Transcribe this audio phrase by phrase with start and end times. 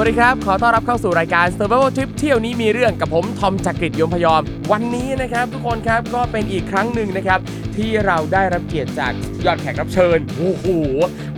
[0.00, 7.40] วัสดีครับ ขอต้อนรับเข้าสู่รายการ Survival Trip เที่ยวนี้มีเรื่องกับผมทอมจักริดยมพยอม วันนี้นะครับ ทุกคนครับก็เป็นอีกครั้งหนึ่งนะครับ
[7.76, 9.12] ที่เราได้รับเกียรติจาก
[9.44, 10.66] ยอดแขกรับเชิญโอ้โห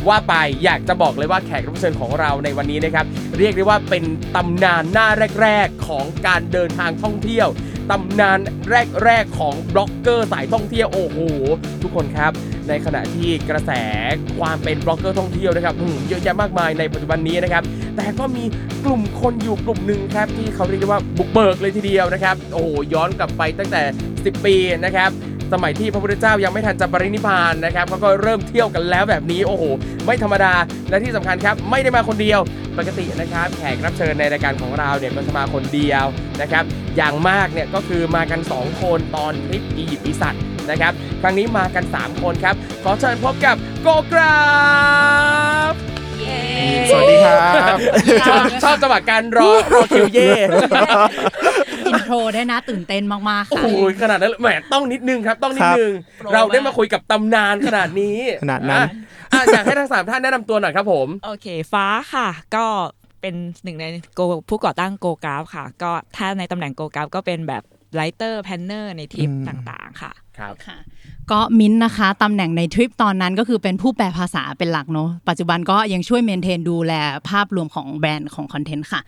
[0.09, 3.07] ว่าไปอยากจะบอกเลยว่าแขกรับเชิญของเราในวันนี้นะครับ
[3.39, 4.05] เรียกได้ว่าเป็น
[4.37, 5.09] ตำนานหน้า
[5.43, 7.49] แรก ๆ ของการเดินทางท่องเที่ยว
[7.91, 8.39] ตำนาน
[9.05, 11.19] แรก ๆ ของบล็อกเกอร์สายท่องเที่ยวโอ้โห
[11.83, 12.33] ทุกคนครับ
[12.69, 13.73] ในขณะที่กระแส
[14.39, 15.75] ความเป็นบล็อกเกอร์ท่องเที่ยวนะครับ
[16.09, 17.63] เยอะแยะมากมายในปัจจุบันนี้นะครับ
[17.97, 18.45] แต่ก็มี
[18.85, 23.83] กลุ่มคนอยู่กลุ่มหนึ่งครับที่เขาเรียกว่าบุกเบิกเลยทีเดียวนะครับ โอ้โหย้อนกลับไปตั้งแต่
[24.15, 25.11] 10 ปีนะครับ
[25.53, 29.65] สมัยที่พระพุทธเจ้ายังไม่ทันจะปรินิพพานนะครับเขาก็เริ่มเที่ยวกันแล้วแบบนี้โอ้โห
[30.07, 30.55] ไม่ธรรมดา
[30.91, 32.41] และที่สำคัญครับ ไม่ได้มาคนเดียว
[32.79, 36.05] ปกตินะครับ แขกรับเชิญในรายการของเราเนี่ยก็จะมาคนเดียว
[36.41, 36.65] นะครับ
[36.97, 40.93] อย่างมากเนี่ยก็คือมากัน 2 คนตอนทริปอียิปต์อีสัตว์นะครับ
[41.23, 42.55] ครั้งนี้มากัน 3 คนครับ
[42.85, 44.39] ขอเชิญพบกับโกกรา
[45.73, 45.75] ฟ
[46.91, 47.35] สวัสดีครั
[47.75, 47.79] บ
[48.29, 50.31] ชอบชอบจังหวะการรอรอคิวเย่
[51.91, 55.93] อินโทรได้นะตื่นเต้นมากๆโอ้ค่ะโหขนาดนั้นแหมต้องนิดนึงครับ ต้องนิดนึง
[56.33, 58.89] เราได้มาคุยกับตำนานขนาดนี้ขนาดนั้นอะ
[59.33, 62.65] อะอยากให้ทั้งสามท่านแนะนำตัวหน่อยครับผม โอเค ฟ้าค่ะ ก็
[63.21, 67.63] เป็นหนึ่งในโกผู้ก่อตั้งโกกราฟค่ะ ก็ถ้าในตำแหน่ง Go Graph ก็เป็นแบบ
[67.95, 70.77] writer planner ในทริปอืมต่างๆ ค่ะ ครับค่ะ
[71.31, 76.93] ก็มิ้นท์นะคะตำแหน่งในทริปตอนนั้นก็คือเป็นผู้แปลภาษาเป็นหลักเนอะปัจจุบันก็ยังช่วย maintain ดูแล
[77.29, 79.01] ภาพรวมของแบรนด์ของคอนเทนต์ค่ะ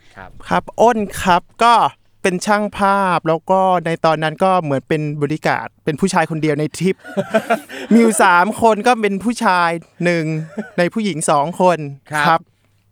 [0.49, 1.75] ครับอ้นครับก็
[2.23, 6.97] เป็นช่างภาพแล้วก็ในตอนนั้นก็เหมือนเป็นบริการเป็นผู้ชายคนเดียวในทริป
[7.93, 9.71] มีอยู่สามคนก็เป็นผู้ชาย
[10.05, 10.25] หนึ่ง
[10.79, 11.79] ในผู้หญิงสองคน
[12.13, 12.41] ครับ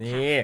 [0.03, 0.35] นี่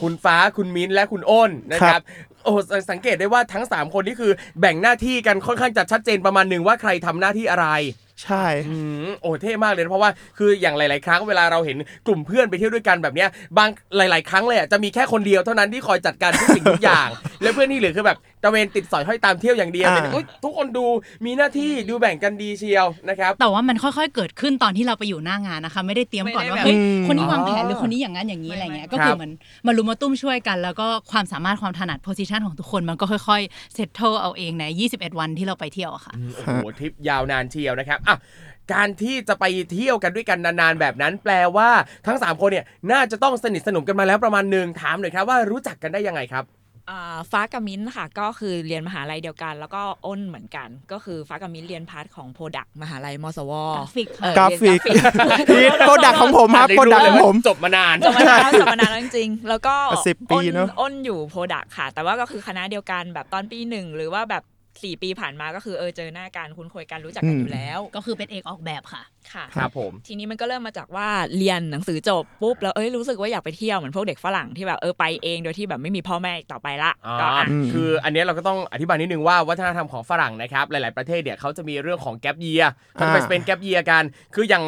[0.00, 2.02] คุณฟ้าคุณมิ้นท์และคุณอ้นนะคครัรับบ
[2.44, 2.52] โอ้
[2.90, 7.68] สังเกตได้ว่าทั้ง 3 คนนี่คือแบ่งหน้าที่กันค่อนข้างจะชัดเจนประมาณหนึ่งว่าใครทำหน้าที่อะไร
[8.24, 8.76] ใช่ อื
[9.06, 11.76] มโอ้เท่มากเลยนะเพราะว่าคืออย่างหลาย ๆ ครั้งเวลาเราเห็น
[12.06, 13.28] กลุ่มเพื่อนไปเที่ยวด้วยกันแบบเนี้ย
[13.58, 17.08] บางหลาย ๆ ครั้งเลยอะจะมีแค่คนเดียวเท่านั้นที่คอยจัดการทุกสิ่งทุกอย่าง
[17.42, 20.86] และเพื่อนที่เหลือคือแบบ ตะเวนติดสอยห้อยตามเที่ยวอย่างเดียวแต่อุ๊ยทุกคนดู
[21.24, 29.32] มีหน้าที่ดูแบ่งกันดีเชียวนะครับ แต่ว่ามันค่อยๆ เกิดขึ้นตอนที่เราไปอยู่หน้างานนะคะ ไม่ได้เตรียมก่อนว่าไม่ได้แบบ เฮ้ยอืมคนนี้วางแผนอ๋อหรือคนนี้อย่างนั้นอย่างนี้อะไรเงี้ยก็ครัคือบเหมือน
[29.66, 38.16] มารุมมาตุ้มช่วยกัน แล้วก็ความสามารถความถนัด position ของทุกคนมันก็ค่อยๆ settle เอาเองใน 21 วันที่เราไปเที่ยวอะค่ะอืมโอ้โหทริปยาวนานเชียวนะครับอะ
[38.74, 41.68] การที่จะไปเที่ยวกันด้วยกันนานๆแบบนั้น แปลว่า
[42.06, 46.65] ทั้ง 3 คนเนี่ยน่าจะต้องสนิทสนมกันมาแล้วประมาณหนึ่งถามหน่อยครับว่ารู้จักกันได้ยังไงครับอ่า
[47.30, 59.74] ฟ้ากับมิ้นท์ค่ะก็คือเรียนมหาลัยเดียวกัน แล้วก็อ้นเหมือนกัน ก็คือฟ้ากับมิ้นท์เรียน part ของ product มหาลัยมศวกราฟิกค่ะเออกราฟิกเรียนกราฟิกพีท product ของผมครับ product ของผมจบมานานจบมานานแล้วจบมานานแล้วจริงๆแล้วก็
[60.06, 64.42] สิบปีอ้นเนอะอ้นอยู่ product ค่ะ แต่ว่าก็คือคณะเดียวกันแบบตอนปีหนึ่งหรือว่าแบบ
[64.84, 84.04] สี่ปีผ่านมาก็คือเออเจอหน้ากันคุ้นเคยกันรู้จักกันอยู่แล้ว ก็คือเป็นเอกออกแบบค่ะค่ะครับผม ทีนี้มันก็เริ่มมาจากว่าเรียนหนังสือจบปุ๊บแล้วเอ้ยรู้สึกว่าอยากไปเที่ยวเหมือนพวกเด็กฝรั่งที่แบบเออไปเองโดยที่แบบไม่มีพ่อแม่อีกต่อไปละอ่าก็อะอืมคืออันเนี้ยเราก็ต้องอธิบายนิดนึงว่าวัฒนธรรมของฝรั่งนะครับหลาย ๆประเทศเนี่ยเขาจะมีเรื่องของแก p เยียเขาจะไปอ่าสเปนแก p เยียกัน
[84.34, 84.64] คืออย่าง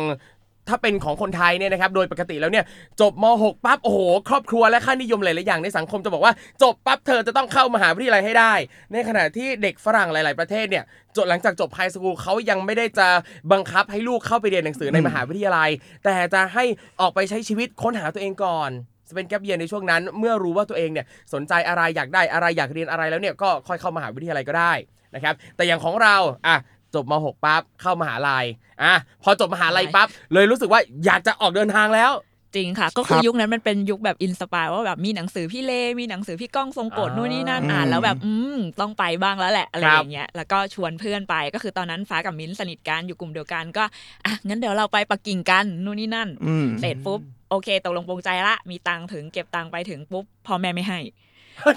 [0.69, 2.65] ถ้าเป็นของคนไทยเนี่ยนะครับโดยปกติแล้วเนี่ย
[3.01, 8.53] จบม .6 ปั๊บโอ้โหครอบครัวและค่านิยมหลายๆอย่างในสังคมจะบอกว่า จบปั๊บเธอจะต้องเข้ามหาวิทยาลัยให้ได้
[8.93, 10.85] ในขณะที่เด็กฝรั่งหลาย ๆประเทศเนี่ย
[11.17, 13.09] จบหลังจากจบไฮสคูลเขายังไม่ได้จะ
[13.53, 15.71] บังคับให้ลูกเข้าไปเรียนหนังสือในมหาวิทยาลัย
[16.05, 16.65] แต่จะให้
[17.01, 18.71] ออกไปใช้ชีวิตค้นหาตัวเองก่อน
[19.09, 24.73] จะเป็นแกปเยียในช่วงนั้น เมื่อรู้ว่าตัวเองเนี่ยสนใจอะไรอยากได้อะไรอยากเรียนอะไรแล้วเนี่ยก็ค่อยเข้ามหาวิทยาลัยก็ได้
[25.15, 26.17] นะครับแต่อย่างของเรา
[26.47, 26.57] อะ
[26.95, 28.45] จบม .6 ปั๊บเข้ามหาลัย
[28.83, 32.13] อะพอจบมหาลัยปั๊บเลยรู้สึกว่าอยากจะออกเดินทางแล้ว
[32.55, 43.85] จริงค่ะ ก็คือยุคนั้นมันเป็นยุคแบบอินสปายว่าแบบมีหนังสือพี่เลมีหนังสือพี่ก้องทรงกฎอ่านู่นนี่นั่นอืมอ่านแล้วแบบอืมต้องไปบ้างแล้วแหละอะไรครับอย่างเงี้ยแล้วก็ชวนเพื่อนไปก็คือตอนนั้นฟ้ากับมิ้นท์สนิทกันอยู่กลุ่มเดียวกันก็
[44.25, 47.21] อะงั้นเดี๋ยวเราไปปักกิ่งกันนู่นนี่นั่นอืมเสร็จปุ๊บ
[47.51, 51.01] โอเคตกลงปรงใจละมีตังค์ถึงเก็บตังค์ไปถึงปุ๊บพ่อแม่ไม่ให้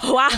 [0.00, 0.28] เพราะว่า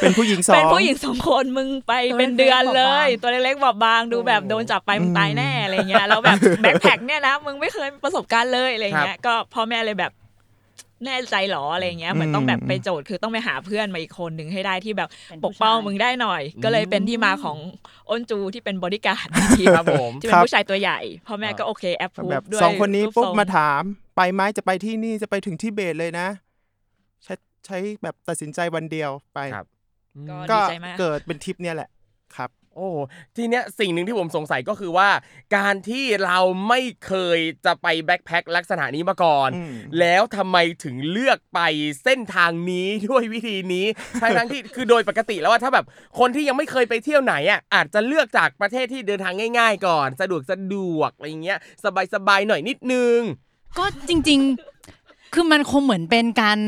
[0.00, 10.12] เป็นผู้หญิงสองเป็นผู้หญิงสองคนมึงไปตัวเป็นเดือนเลยเล็กๆบอบบางตัวเล็กๆบอบบางดูแบบโดนจับไปมึงตายแน่อะไรเงี้ยแล้วแบบแบ็คแพ็คเนี่ยนะมึงไม่เคยมีประสบการณ์เลยอะไรเงี้ยก็พ่อแม่เลยแบบ
[11.04, 15.08] แน่ใจเหรออะไรเงี้ยเหมือนต้องแบบไปโจทย์คือต้องไปหาเพื่อนมาอีกคนหนึ่งให้ได้ที่แบบ
[15.44, 17.56] ปกป้องมึงได้หน่อย ก็เลยเป็นที่มาของ
[18.08, 19.28] อ้นจูที่เป็นบริการด
[19.58, 23.82] ทีครับผมที่เป็นผู้ชายตัวใหญ่พ่อแม่ก็โอเคแอปพูแบบด้วยสองคนนี้รูปุ๊บทรงมาถาม
[24.16, 26.28] ไปไหมจะไปที่นี่จะไปถึงที่เบตเลยนะ
[27.66, 29.66] ใช้ใช้แบบตัดสินใจวันเดียวไปครับ
[30.30, 31.88] ก็ก็ดีใจมากเกิดเป็นทริปเนี่ยแหละ
[32.36, 32.90] ครับ โอ้
[33.36, 35.08] ทีเนี้ยสิ่งหนึ่งที่ผมสงสัยก็คือว่า
[35.56, 36.38] การที่เรา
[36.68, 41.60] ไม่เคยจะไปแบ็คแพ็คลักษณะนี้มาก่อนอืมแล้วทำไมถึงเลือกไป
[42.04, 43.86] เส้นทางนี้ด้วยวิธีนี้
[44.22, 45.86] ทั้งทั้งที่คือโดยปกติแล้วว่าถ้าแบบ
[46.18, 51.58] คนที่ยังไม่เคยไปเที่ยวไหนอะอาจจะเลือกจากประเทศที่เดินทางง่าย ๆ ก่อน สะดวกสะดวกอะไรเงี้ย
[52.14, 53.18] สบายๆหน่อยนิดนึง
[53.78, 54.40] ก็จริง
[54.86, 56.58] ๆ คือมันคงเหมือนเป็นการ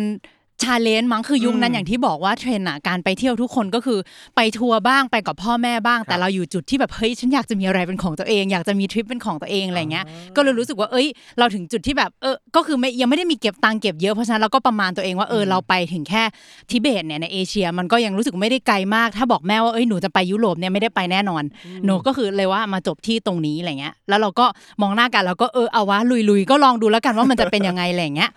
[0.62, 3.98] challenge มั้งคือยุคนั้นอืมอย่างที่บอกว่าเทรนด์อะการไปเที่ยวทุกคนก็คือ
[4.36, 10.04] ไปทัวร์บ้างไปกับพ่อแม่บ้าง แต่เราอยู่จุดที่แบบเฮ้ยฉันอยากจะมีอะไรเป็นของตัวเอง อยากจะมีทริปเป็นของตัวเองอะไรเงี้ย
[10.36, 11.06] ก็เลยรู้สึกว่าเอ้ย
[11.38, 16.22] เราถึงจุดที่แบบเออก็คือไม่ยังไม่ได้มีเก็บตังค์เก็บเยอะเพราะฉะนั้นเราก็ประมาณตัวเองว่าเออเราไปถึงแค่
[16.70, 21.42] ทิเบตเนี่ยในเอเชียมันก็ยังรู้สึกไม่ได้ไกลมาก ถ้าบอกแม่ว่าเอ้ยหนูจะไปยุโรปเนี่ยไม่ได้ไปแน่นอน
[21.84, 24.46] หนูก็คือเลยว่ามาจบที่ตรงนี้อะไรเงี้ยแล้วเราก็
[24.82, 25.98] มองหน้ากันแล้วก็เออเอาวะ
[26.30, 28.30] ลุยๆก็ลองดูแล้วกันว่ามันจะเป็นยังไงอะไรเงี้ย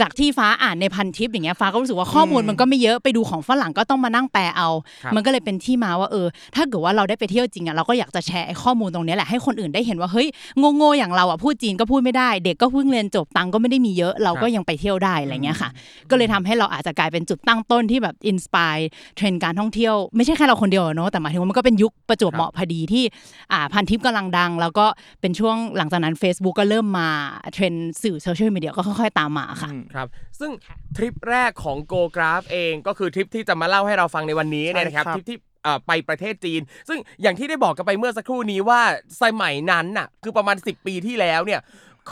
[0.00, 4.68] จากที่ฟ้าอ่านในพันทิปอย่างเงี้ยฟ้าก็รู้สึกว่าข้อมูลมันก็ไม่เยอะไปดูของฝรั่งก็ต้องมานั่งแปลเอา
[5.04, 10.28] ครับมันก็เลยเป็นที่มาว่าเออ ถ้าเกิดว่าเราได้ไปเที่ยวจริงอะเราก็อยากจะแชร์ไอ้ข้อมูลตรงเนี้ยแหละให้คนอื่นได้เห็นว่าเฮ้ย
[10.76, 15.70] โง่ๆอย่างเราอะพูดจีนก็พูดไม่ได้ เด็กก็เพิ่งเรียนจบตังค์ก็ไม่ได้มีเยอะเราก็ยังไปเที่ยวได้อะไรเงี้ยค่ะ
[16.10, 18.76] ก็เลยทำให้เราอาจจะกลายเป็นจุดตั้งต้นที่แบบ inspire
[19.16, 23.04] เทรนด์การท่องเที่ยวไม่ใช่แค่เราคนเดียวอะเนอะแต่หมายถึงว่ามันก็เป็นยุคประจวบเหมาะพอดีที่
[23.52, 24.86] อ่าพันทิปกำลังดัง แล้วก็
[25.20, 27.08] เป็นช่วงหลังจากนั้น Facebook ก็เริ่มมา
[27.52, 30.08] เทรนด์สื่อโซเชียลมีเดียก็ค่อยๆตามมาค่ะครับ
[30.40, 30.50] ซึ่ง
[30.96, 38.80] ทริปแรกของ Go Graph เองก็คือทริปที่จะมาเล่าให้เราฟังในวันนี้เนี่ยนะครับใช่ครับทริปที่เอ่อไปประเทศจีน ซึ่งอย่างที่ได้บอกกันไปเมื่อสักครู่นี้ว่า
[39.22, 41.60] สมัยนั้นน่ะคือประมาณ 10 ปีที่แล้วเนี่ย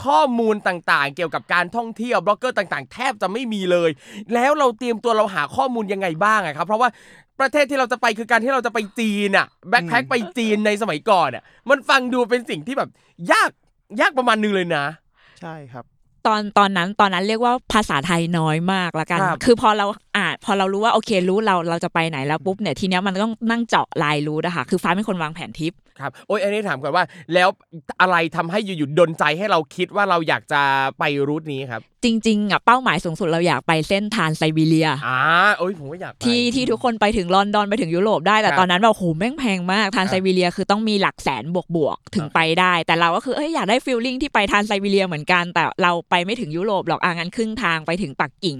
[0.03, 3.89] ข้อมูลต่างๆ เกี่ยวกับการท่องเที่ยวบล็อกเกอร์ต่างๆ แทบจะไม่มีเลย
[4.33, 6.89] แล้วเราเตรียมตัวเราหาข้อมูลยังไงบ้างอะครับ เพราะว่า
[7.39, 12.89] ประเทศที่เราจะไปคือการที่เราจะไปจีนอะแบ็คแพ็คไปจีนในสมัยก่อนอะมันฟังดูเป็นสิ่งที่แบบ
[13.31, 13.49] ยาก
[14.01, 14.85] ยากประมาณนึงเลยนะ
[15.41, 15.85] ใช่ครับ
[16.27, 19.85] ตอนตอนนั้นตอนนั้นเรียกว่าภาษาไทยน้อยมากละกันครับคือพอเรา
[20.17, 27.49] อ่าน พอเรารู้ว่าโอเครู้เราเราจะไปไหนแล้วปุ๊บเนี่ยทีเนี้ยมันต้องนั่งเจาะลายรู้นะคะคือฟ้าเป็นคนวางแผนทริปครับโอ้ยอันนี้ถามก่อนว่า แล้ว
[28.01, 30.61] อะไรทำให้อยู่ๆดนใจให้เราคิดว่าเราอยากจะ
[30.99, 35.19] ไปรูทนี้ครับ จริงๆอะเป้าหมายสูงสุดเราอยากไปเส้นทานไซบีเรียอ่า
[35.57, 48.57] โอ้ยผมก็อยากไปที่ที่ทุกคนไปถึงลอนดอนไปถึงยุโรปได้แต่ครับตอนนั้นแบบโหแม่งแพงมากทานครับไซบีเรียคือต้องมีหลักแสนบวกบวกๆถึงครับไปได้ แต่เราก็คือเอ้ยอยากได้ฟีลลิ่งที่ไปทานไซบีเรียเหมือนกัน แต่เราไปไม่ถึงยุโรปหรอกอะงั้นครึ่งทางไปถึงปักกิ่ง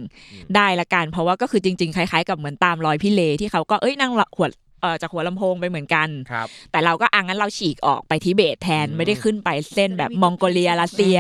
[0.56, 4.50] ได้ละกัน เพราะว่าก็คือจริง ๆ คล้ายๆ กับเหมือนตามรอยพี่เลที่เขาก็เอ้ยนั่งหัว
[4.81, 11.19] เอ่อจากหัวลำโพงไปเหมือนกันครับแต่เราก็อะงั้นเราฉีกออกไปทิเบตแทนอืมไม่ได้ขึ้นไปเส้นแบบมองโกเลียรัสเซีย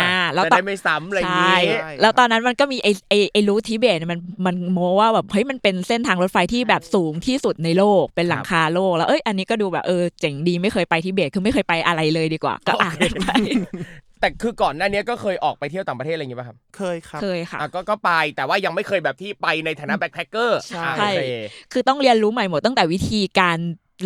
[0.00, 12.96] อ่าแล้วจะตอนได้ไม่ซ้ำอะไรอย่างใช่นี้ใช่แล้วตอนนั้นมันก็มีไอไอไอ route ทิเบตเนี่ยมันมันโมว่าแบบเฮ้ยมันเป็นเส้นทางรถไฟที่แบบสูงที่สุดในโลกเป็นหลังคาโลกแล้วเอ้ยอันนี้ก็ดูแบบเออเจ๋งดีไม่เคยไปทิเบตคือไม่เคยไปอะไรเลยดีกว่า ก็อ่าน
[13.26, 13.30] ไป
[14.20, 21.20] แต่คือก่อนหน้านี้ก็เคยออกไปเที่ยวต่างประเทศอะไรอย่างงี้ป่ะครับเคยครับ เคยค่ะ อะก็ก็ไปแต่ว่ายังไม่เคยแบบที่ไปในฐานะ backpacker ใช่ โอเค
[21.72, 23.58] คือต้องเรียนรู้ใหม่หมดตั้งแต่วิธีการ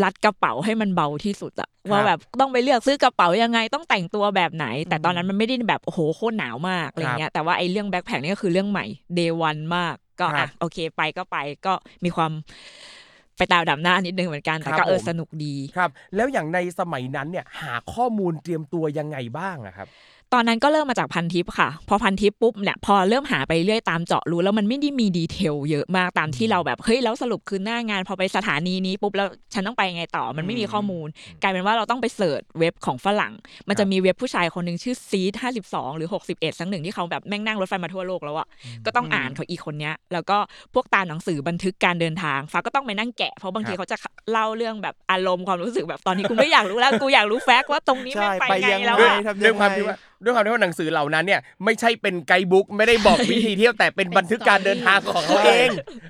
[0.04, 11.36] จัดกระเป๋าให้มันเบาที่สุดอะว่าแบบต้องไปเลือกซื้อกระเป๋ายังไงต้องแต่งตัวแบบไหน แต่ตอนนั้นมันไม่ได้แบบโอ้โหโคตรหนาวมากอะไรเงี้ยแต่ว่าไอ้เรื่อง backpack นี่ก็คือเรื่องใหม่เดวันมากก็ครัอะบ โอเคไปก็ไป
[11.66, 11.72] ก็
[12.04, 12.32] มีความ
[13.38, 19.88] ไปตามดับหน้านิดนึงเหมือนกันแต่ครัก็บเออผมสนุกดีครับ แล้วอย่างในสมัยนั้นเนี่ยหาข้อมูลเตรียมตัวยังไงบ้างอะครับ
[20.34, 31.06] ตอนนั้นก็เริ่มมาจากพันทิปค่ะ พอพันทิปปุ๊บเนี่ยพอเริ่มหาไปเรื่อยตามเจาะรู้แล้วมันไม่ได้มีดีเทลเยอะมากตามที่เราแบบเฮ้ยแล้วสรุปคือหน้างาน พอไปสถานีนี้ปุ๊บแล้วฉันต้องไปยังไงต่อมันไม่มีข้อมูล
[31.42, 33.32] กลายเป็นว่าเราต้องไปเสิร์ชเว็บของฝรั่ง
[33.68, 35.32] มันจะมีเว็บผู้ชายคนหนึ่งชื่อซีด
[35.64, 38.48] 52หรือ61สักหนึ่งที่เขาแบบแม่งนั่งรถไฟมาทั่วโลกแล้วอะ
[38.86, 40.38] ก็ต้องอ่านเขาอีกคนเนี้ยแล้วก็
[40.74, 43.96] พวกตามหนังสือบันทึกการเดินทางฟ้าก็ต้องไปนั่งแกะเพราะบางทีครับเขาจะ
[44.32, 55.68] เล่าเรื่องแบบอารมณ์ความรู้สึกแบบตอนนี้กูไม่อยากรู้แล้วกูอยากรู้แฟกต์ว่าตรงนี้ใช่แม่งไปไปไงยังแล้วไงอะทำด้ยัวยงความไงที่ว่าด้วยความที่ว่าหนังสือเหล่านั้นเนี่ยไม่ใช่เป็นไกด์บุ๊กไม่ได้บอกวิธีเที่ยวแต่เป็นบันทึกการเดินทางของเขาเอง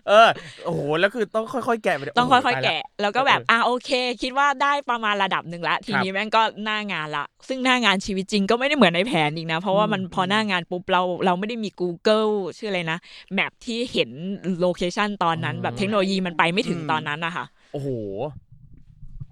[0.08, 0.28] เออ
[0.64, 3.90] โอ้โหแล้วคือต้องค่อยๆแกะไปต้องโโหค่อยตาๆละแกะ แล้วก็แบบเอออะโอเค
[4.22, 12.98] คิดว่าได้ประมาณระดับหนึ่งละทีนี้แม่งก็หน้างานละ ซึ่งหน้างานชีวิตจริงก็ไม่ได้เหมือนในแผนอีกนะ เพราะว่ามันพอหน้างานปุ๊บเราเราไม่ได้มี Google ชื่ออะไรนะ
[13.34, 14.10] แมปที่เห็น
[14.60, 17.88] โลเคชันตอนนั้นแบบเทคโนโลยีมันไปไม่ถึงตอนนั้นนะคะโอ้โห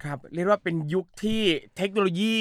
[0.05, 1.41] ครับเรียกว่าเป็นยุคที่
[1.77, 2.35] เทคโนโลยี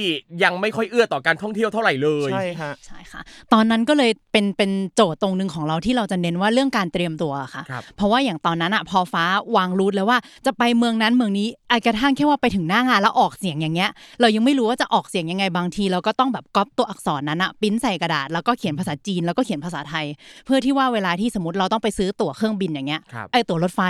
[0.44, 3.22] ยังไม่ค่อยเอื้อต่อการท่องเที่ยวเท่าไหร่เลยใช่ฮะใช่ค่ะ
[3.54, 13.90] ตอนนั้นก็เลยเป็นเป็นโจทย์ตรงหนึ่งของเราที่เราจะเน้นว่าเรื่องการเตรียมตัวค่ะครับเพราะว่าอย่างตอนนั้นอะพอฟ้าวางรูทแล้วว่าจะไปเมืองนั้นเมืองนี้ไอ้กระทั่งแค่ว่าไปถึงหน้างานแล้วออกเสียงอย่างเงี้ย
[14.22, 20.06] เรายังไม่รู้ว่าจะออกเสียงยังไงบางที เราก็ต้องแบบก๊อปตัวอักษรนั้นอะปริ้นใส่กระดาษแล้วก็เขียนภาษาจีนแล้วก็เขียนภาษาไทย
[20.46, 23.82] เพื่อที่ว่าเวลาที่สมมติเราต้องไปซื้อตั๋วเครื่องบินอย่างเงี้ยครับไอ้ตั๋วรถไฟ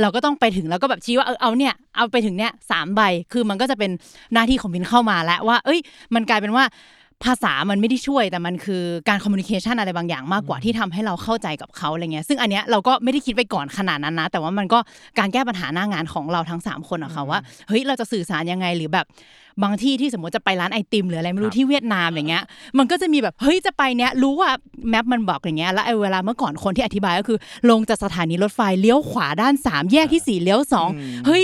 [0.00, 3.00] เราก็ต้องไปถึงแล้วก็แบบชี้ว่าเออเอาเนี่ยเอาไปถึงเนี่ยสามใบ
[3.32, 3.90] คือมันก็จะเป็น
[4.32, 5.80] หน้าที่ของบินเข้ามาแล้วว่า เอ้ย
[6.14, 6.64] มันกลายเป็นว่า
[7.24, 14.78] ภาษามันไม่ได้ช่วยแต่มันคือการคอมมูนิเคชันอะไรบางอย่างมากกว่าที่ทำให้เราเข้าใจกับเขาอะไรเงี้ยซึ่งอันเนี้ยเราก็ไม่ได้คิดไปก่อนขนาดนั้นนะ แต่ว่ามันก็
[15.18, 19.06] การแก้ปัญหาหน้างานของเราทั้ง 3 คนอะค่ะว่าเฮ้ยเราจะสื่อสารยังไงหรือแบบ
[19.62, 22.42] บางที่ที่สมมติจะไปร้านไอติมหรืออะไรไม่รู้ครับที่เวียดนามอย่างเงี้ย
[22.78, 24.50] มันก็จะมีแบบเฮ้ยจะไปเนี้ยรู้ว่า
[24.90, 27.38] แมปมันบอกอย่างเงี้ยแล้วไอ้เวลาเมื่อก่อนคนที่อธิบายก็คือ
[27.70, 31.42] ลงจากสถานีรถไฟเลี้ยวขวาด้านสามแยกที่สี่เลี้ยวสองอืมเฮ้ย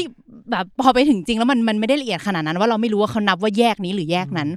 [0.51, 4.49] แบบพอไปถึงจริงแล้วมันมันไม่ได้ละเอียดขนาดนั้นว่าเราไม่รู้ว่าเขานับว่าแยกนี้หรือแยกนั้น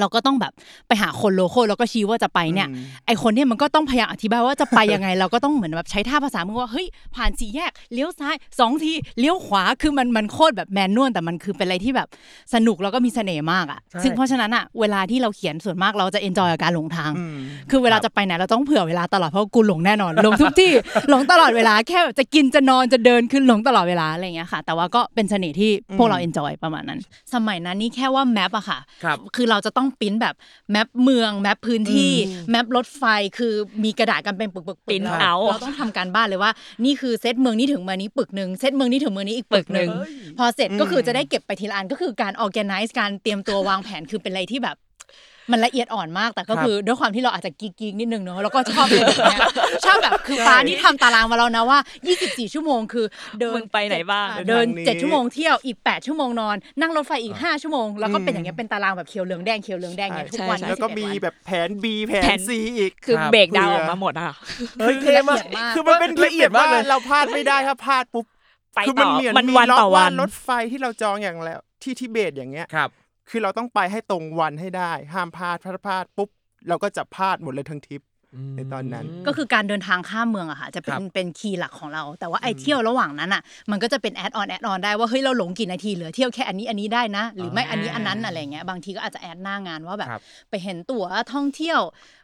[0.00, 0.52] เราก็ต้องแบบ
[0.86, 6.86] ไปหาคนโลโก้แล้วก็ชี้ว่าจะไปเนี่ยอืมไอคนเนี่ยมันก็ต้องพยายามอธิบายว่าจะไปยังไง เราก็ต้องเหมือนแบบใช้ท่าภาษามือว่าเฮ้ย
[7.16, 12.08] ผ่านสี่แยกเลี้ยวซ้ายสองทีเลี้ยวขวาคือมันมันโคตรแบบแมนนวลแต่มันคือเป็นอะไรที่แบบ
[12.54, 17.36] สนุกแล้วก็มีเสน่ห์มากอะใช่ซึ่งเพราะฉะนั้นอะเวลาที่เราเขียนส่วนมากเราจะ enjoy กับการหลงทางอืม
[17.70, 20.72] คือเวลาจะไปไหนเราต้องเผื่อเวลาตลอดเพราะว่ากูหลงแน่นอนหลงทุกที่
[21.10, 27.00] หลงตลอดเวลาแค่แบบจะกินจะนอนจะเดินคือหลงตลอดเวลาอะไรอย่างเงี้ยค่ะ แต่ว่าก็เป็นเสน่ห์ที่พวกเรา enjoy ประมาณนั้น
[27.34, 30.34] สมัยนั้นนี่แค่ว่า map อะค่ะครับคือเราจะต้องปริ้นแบบ
[30.70, 32.12] map เมือง map พื้นที่
[32.50, 33.04] map รถไฟ
[33.38, 36.50] คือมีกระดาษกันเป็นปึกๆๆ print แล้ว out เราต้องทำการบ้านเลยว่า
[36.84, 44.76] นี่คือเซตเมืองนี้ถึงเมืองนี้ปึกหนึ่งเซตเมืองนี้ถึงเมืองนี้อีกปึกหนึ่งเฮ้ยพอเสร็จก็คือจะได้เก็บไปทีละอันก็คือการ organize การเตรียมตัววางแผนคือเป็นอะไรที่แบบ
[45.52, 49.40] มันละเอียดอ่อนมากแต่ก็ครับคือด้วยความที่เราอาจจะกิ๊กๆนิดนึงเนอะแล้วก็ชอบอะไรแบบเนี้ย
[49.84, 51.78] ชอบแบบคือฟ้านี่ทำตารางมาแล้วนะว่า
[52.16, 53.06] 24 ชั่วโมงคือ
[53.40, 64.34] เดินมึงไปไหนบ้างอ่เดินทางนี้7ชั่วโมงเที่ยวอีก 8 ชั่วโมงนอน นั่งรถไฟอีก 5 ชั่วโมง แล้วก็เป็นอย่างเงี้ยเป็นตารางแบบเขียวเหลืองแดงเขียวเหลืองแดงอย่างเงี้ยทุกวันใช่แล้วก็21มีวันแบบแผน B แผแผนน C อีกคือครับเบรกดาวน์เผื่อออกมาหมดอะค่ะ
[64.80, 68.26] เฮ้ยคือเท่มากละเอียดมากคือมันเป็นละเอียดมากเลยเราพลาดไม่ได้ถ้าพลาดปุ๊บ
[68.74, 72.66] ไปคือต่มันอเหมือนมันมีวันล็อกต่อว่าวันรถไฟที่เราจองอย่างแล้วที่ทิเบตอย่างเงี้ย
[73.26, 76.28] ครับคือเราต้องไปให้ตรงวันให้ได้ ห้ามพลาดพลาดพลาดปุ๊บ
[76.68, 78.02] เราก็จะพลาดหมดเลยทั้งทริป
[78.56, 91.04] ในตอนนั้น ก็คือการเดินทางข้ามเมืองอะค่ะจะเป็นครับเป็น key หลักของเรา แต่ว่าไอ้เที่ยวระหว่างนั้นอะมันก็จะเป็น add-on add-on ได้ว่าเฮ้ยเราหลงกี่นาทีเหลือเที่ยวแค่อันนี้อันนี้ได้นะ หรือไม่อันนี้อันนั้นอะไรเงี้ยบางทีก็อาจจะ add หน้างานว่าแบบครับไปเห็นตั๋ว
[91.34, 91.80] ท่องเที่ยว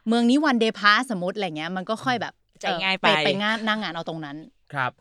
[0.07, 4.37] เมืองนี้วันเดย์พาสมมติอะไรเงี้ยมันก็ค่อยแบบใจง่ายเออไปไปงานหน้างานเอาตรงนั้น
[4.73, 4.91] ครับ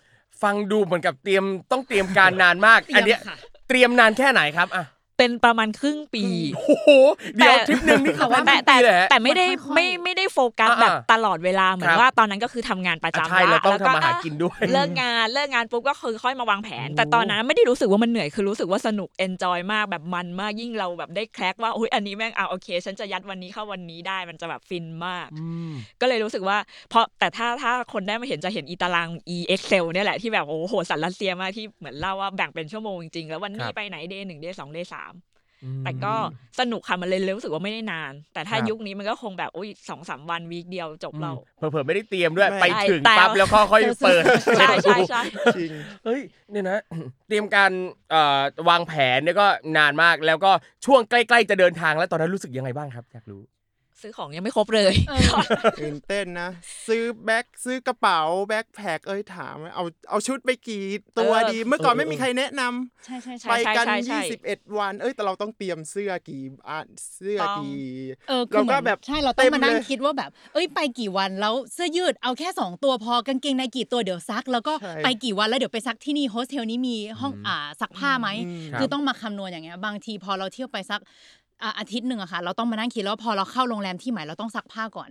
[0.43, 3.37] ฟังดูเหมือนกับเตรียมต้องเตรียมการนานมากเตรียมอันเนี้ยค่ะ
[3.69, 4.85] เตรียมนานแค่ไหนครับอะ
[5.19, 6.89] เป็นประมาณครึ่งปีโอ้โห
[7.37, 25.29] เดี๋ยวทริปหนึ่งนี่คือแต่ว่าแต่ปีเลยฮะแต่ไม่ได้ค่อยๆไม่ไม่ได้โฟกัสอ่าแบบตลอดเวลาเหมือนครับว่าตอนนั้นก็คือทำงานประอะจำใช่เราต้องแล้วทำมาหากินด้วยเลิกงานเลิกงานปุ๊บก็คือค่อยมาวางแผน แต่ตอนนั้นไม่ได้รู้สึกว่ามันเหนื่อยคือรู้สึกว่าสนุก enjoy มากแบบมันมากยิ่งเราแบบได้ crack ว่าอุ้ยอันนี้แม่งเอาโอเค ฉันจะยัดวันนี้เข้าวันนี้ได้มันจะแบบฟินมาก
[26.01, 26.59] ก็เลยรู้สึกว่า
[26.91, 35.12] เพราะแต่ถ้าถ้าคนได้มาเห็นจะเห็นอีตาราง e excel เนี่ยแหละที่แบบโอ้โหโหดสันรัสเซียมากที่เหมือนเล่าว่าแบ่งเป็นชั่วโมงจริงๆแล้ววันคนี้รับไปไหนเดย์หนึ่งเดย์สองเดย์สาม
[35.85, 36.15] แต่ก็
[36.61, 44.23] สนุกค่ะมันเลยรู้สึกว่าไม่ได้นาน แต่ถ้าครับยุคนี้มันก็คงแบบอุ้ยสองสามวันวีคเดียวจบเราเผลอๆไม่ได้เตรียมด้วยไม่ไปถึงแต่ปั๊บแล้วก็ค่อยเปิด
[44.59, 45.23] ใช่ใช่ใช่
[45.59, 45.71] จริง
[46.05, 46.79] เฮ้ยเนี่ยนะ
[47.29, 47.71] เตรียมการ
[48.11, 49.47] เอ่อวางแผนเนี่ยก็
[49.79, 50.53] นานมากแล้วก็
[50.87, 53.43] ช่วงใกล้ ๆ จะเดินทางแล้วตอนนั้นรู้สึกยังไงบ้างครับอยากรู้
[54.01, 54.95] ซื้อของยังไม่ครบเลย
[55.81, 56.51] ตื่นเต้นนะ
[56.89, 60.85] ซื้อ back ซื้อกระเป๋า backpack เอ้ยถามว่าเอาเอาชุดไปกี่
[61.19, 67.83] ตัวเออดี เมื่อก่อนไม่มีใครแนะนำใช่ใช่ใช่ไปกันใช่ใช่21วัน เอ้ยแต่เราต้องเตรียมเสื้อกี่อันเสื้อต้องกี่
[68.29, 81.01] เออคือเราก็เหมือนแบบใช่เราต้องมานั่งเต็มเลยคิดว่าแบบ เอ้ยไปกี่วันแล้วเสื้อยืดเอาแค่2ตัวพอกางเกงในกี่ตัวเดี๋ยวซัก แล้วก็ใช่ไปกี่วันแล้วเดี๋ยวไปซักที่นี่โฮสเทลนี้มีห้องอ่าซักผ้าไหมอืมคือต้องมาคำนวณอย่างเงี้ยบางทีพอเราเที่ยวไปสัก
[81.63, 85.11] อะอาทิตย์หนึ่งอะค่ะ เราต้องมานั่งคิดแล้วพอเราเข้าโรงแรมที่ใหม่เราต้องซักผ้าก่อน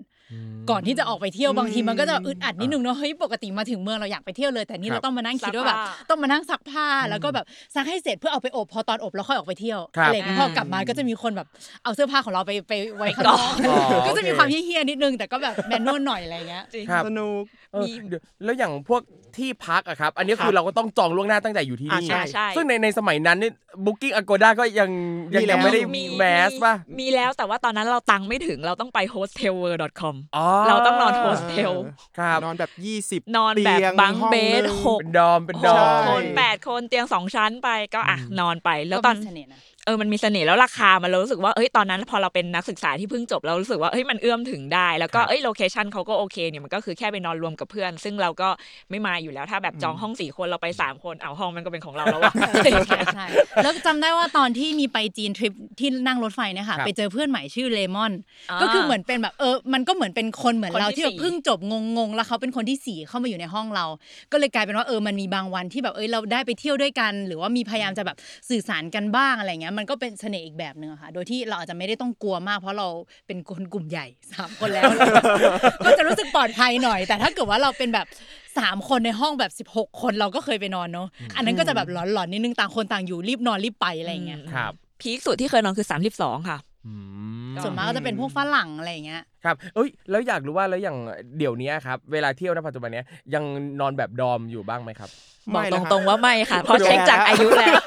[0.70, 11.48] ก่อนที่จะออกไปเที่ยวบางทีมันก็จะอึดอัดนิดนึงเนาะเฮ้ยปกติมาถึงเมืองเราอยากไปเที่ยวเลยแต่นี่ครับเราต้องมานั่งคิดซักว่าแบบผ้าต้องมานั่งซักผ้าแล้วก็แบบซักให้เสร็จเพื่อเอาไปอบพอตอนอบแล้วค่อยออกไปเที่ยวครับอะไรอย่างเงี้ยพอกลับมาก็จะมีคนแบบ
[11.84, 17.44] เอาเสื้อผ้าของเราไปไปไว้ข้างนอกอ๋อก็จะมีโอเคความเฮี้ยๆนิดนึงแต่ก็แบบแมนนวลหน่อยอะไรเงี้ยจริงครับสนุก
[17.74, 19.02] เออเดี๋ยวแล้วอย่างพวก
[19.38, 23.52] ที่พักอะครับ อันนี้คือเราก็ต้องจองล่วงหน้าตั้งแต่อยู่ที่นี่ อ่าใช่ ซึ่งในในสมัยนั้นนี่
[23.86, 24.90] Booking Agoda ก็ยัง
[25.36, 31.74] ยังมีแล้ว ยังไม่ได้มี mass ป่ะมีแล้วแต่ว่าตอนนั้นเราตังค์ไม่ถึงเราต้องไป hostelworld.com อ๋อเราต้องนอนโฮสเทล
[32.20, 32.72] ครับนอนแบบ
[33.28, 48.50] 20นอนแบบเตียง bunk ห้องเบสหนึ่งหก เป็น dorm เป็น dorm ใช่มคนแปดคนเตียงสองชั้นไปก็อะนอนไปแล้วตอน ก็มีเสน่ห์นะเออมันมีเสน่ห์แล้วราคามันเรารู้สึกว่าเอ้ยตอนนั้นพอเราเป็นนักศึกษาที่เพิ่งจบเรารู้สึกว่าเอ้ยมันเอื้อมถึงได้ แล้วก็ครับเอ้ย location เขาก็โอเคเนี่ยมันก็คือแค่ไปนอนรวมกับเพื่อน ซึ่งเราก็
[48.90, 52.34] ไม่มาอยู่แล้วถ้าแบบจองห้องสี่คนเราไปสามคนเอาห้องมันก็เป็นของเราแล้วอะ
[53.16, 53.26] ใช่
[53.64, 58.12] แล้วจำได้ว่าตอนที่มีไปจีนทริปที่นั่งรถไฟเนี่ยค่ะครับไปเจอเพื่อนใหม่ชื่อเลมอน
[58.50, 63.86] อ่าก็คือเหมือนเป็นแบบเออมันก็เหมือนเป็นคนเหมือนคนเราที่ที่แบบสี่เพิ่งจบงงๆแล้วเขาเป็นคนที่สี่เข้ามาอยู่ในห้องเรา
[64.32, 68.18] ก็เลยกลายเป็นว่าเออมันมีบางวันที่แบบเอยเราได้ไปเที่ยวด้วยกัน หรือว่ามีพยายามจะแบบ
[68.50, 72.88] สื่อสารกันบ้างอะไรเงี้ยมันก็เป็นเสน่ห์อีกแบบหนึ่งอะค่ะ โดยที่เราอาจจะไม่ได้ต้องกลัวมาก เพราะเรา
[73.28, 74.84] เป็นคนกลุ่มใหญ่สามคนแล้ว
[75.86, 78.08] ก็จะรู้สึกปลอดภัยหน่อย แต่ถ้าเกิดว่าเราเป็นแบบ
[78.58, 85.88] สามคนในห้องแบบ 16 คนเราก็เคยไปนอนเนาะอันนั้นก็จะแบบหลอนๆนิดนึงต่างคนต่างอยู่รีบนอนรีบไปอะไรอย่างเงี้ยครับพีคสุดที่เคยนอนคือ
[86.18, 86.94] 32 ค่ะอื
[87.50, 90.98] มส่วนมากก็จะเป็นพวกฝรั่งอะไรอย่างเงี้ยครับ เอ้ย แล้วอยากรู้ว่าแล้วอย่าง
[91.38, 93.44] เดี๋ยวนี้ครับ เวลาเที่ยวในปัจจุบันเนี้ยยัง
[93.80, 95.10] นอนแบบดอมอยู่บ้างไหมครับ
[95.54, 97.82] บอกไม่ตนะฮะรงๆว่าไม่ค่ะเพราะเช็คจากอายุแล้ว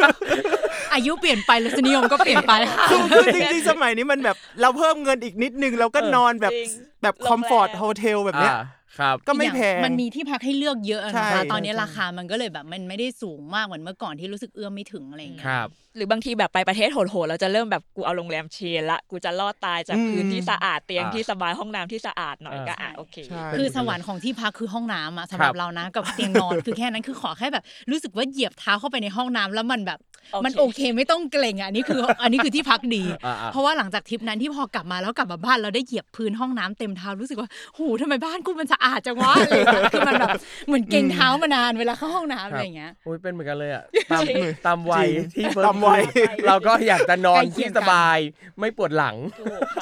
[0.94, 6.70] อายุเปลี่ยนไปรสนิยมก็เปลี่ยนไปค่ะคือคือจริงๆสมัยนี้มันแบบเราเพิ่มเงินอีกนิดนึงเราก็เออนอนแบบจริง
[7.02, 8.62] แบบโรงแรม comfort hotel แบบเนี้ยอ่า
[8.98, 29.98] ครับก็ไม่แพงมันมีที่พักให้เลือกเยอะใช่นะคะตอนนี้ใช่ราคามันก็เลยแบบมันไม่ได้สูงมากเหมือนเมื่อก่อนที่รู้สึกเอื้อมไม่ถึงอะไรอย่างเงี้คยรับ หรือบางทีแบบไปประเทศโหดๆเราจะเริ่มแบบกูเอาโรงแรม chain ละ กูจะรอดตายจากอืมพื้นที่สะอาดเตียงอ่าที่สบายห้องน้ำที่สะอาดหน่อยอ่าก็อะโอเคใช่คือสวรรค์ของที่พักคือห้องน้ำอะสำหครัรับบเรานะกับเตียงนอนคือแค่นั้นคือขอแค่แบบ รู้สึกว่าเหยียบเท้าเข้าไปในห้องน้ำแล้วมันแบบ
[30.32, 37.48] โอเคมันโอเคไม่ต้องเกรงอะอันนี้คืออันนี้คือที่พักดีอ่าๆเพราะว่าหลังจากทริปนั้นที่พอกลับมาแล้วกลับมาบ้านเราได้เหยียบพื้นห้องน้ำเต็มเท้ารู้สึกว่า
[37.78, 40.30] หูทำไมบ้านกูมันสะอาดจังวะอะไรอย่างเงี้ยคือมันแบบ
[40.66, 48.18] เหมือนเกรงเท้ามานานเวลาเข้าห้องน้ำอะไรอย่างเงี้ยโอ้ยเป็นเหมือนกันเลยอะตามจริงตามวัยจริงที่เพิ่ตามวัยขึ้นเราก็อยากจะนอนใกล้เคีที่ยงกัน สบาย
[48.60, 49.16] ไม่ปวดหลัง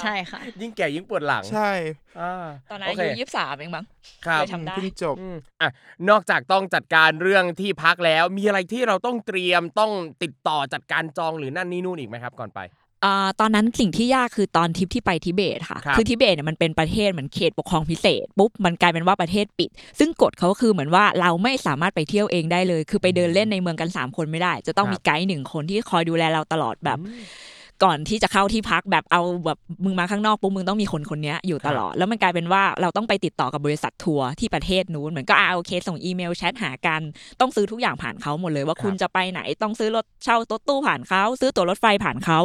[0.03, 1.71] ใช่ค่ะ ยิ่งแก่ยิ่งปวดหลังใช่
[2.21, 3.85] อ่าตอนนั้นโออาเคยุยี่สิบสามเองมั้ง
[4.27, 5.71] ครับเลยทำได้ เพิ่งจบ อืมอะ
[6.11, 9.93] นอกจากต้องจัดการเรื่องที่พักแล้ว มีอะไรที่เราต้องเตรียมต้อง
[10.23, 12.82] ติดต่อจัดการจองหรือนั่นนี่นู่นอีกไหมครับก่อนไปอ่า
[13.41, 26.99] ตอนนั้นสิ่งที่ยากคือตอนทริปที่ไปทิเบตค่ะครับอทิเบตเนี่ยมันเป็นประเทศเหมือนเขตปกครองพิเศษปุ๊บมันกลายเป็นว่าประเทศปิด ซึ่งกฎเขาคือเหมือนว่าเราไม่สามารถไปเที่ยวเองได้เลย คือไปเดินเล่นในเมืองกัน 3 คนไม่ได้ จะต้องครับมีไกด์หนึ่งคนที่คอยดูแลเราตลอดแบบ
[27.85, 37.01] ก่อนที่จะเข้าที่พักแบบเอาแบบมึงมาข้างนอกปุ๊บมึงต้องมีคนคนเนี้ยอยู่ตลอด แล้วมันกลายเป็นว่าเราต้องไปติดต่อกับบริษัททัวร์ที่ประเทศนู้นเหมือนก็อ่าโอเคส่งอีเมลแชทหากัน
[37.41, 42.39] ต้องซื้อทุกอย่างผ่านเขาหมดเลย ว่าคุณจะไปไหนต้องซื้อรถเช่ารถตู้ผ่านเขาซื้อตั๋วรถไฟผ่านเขา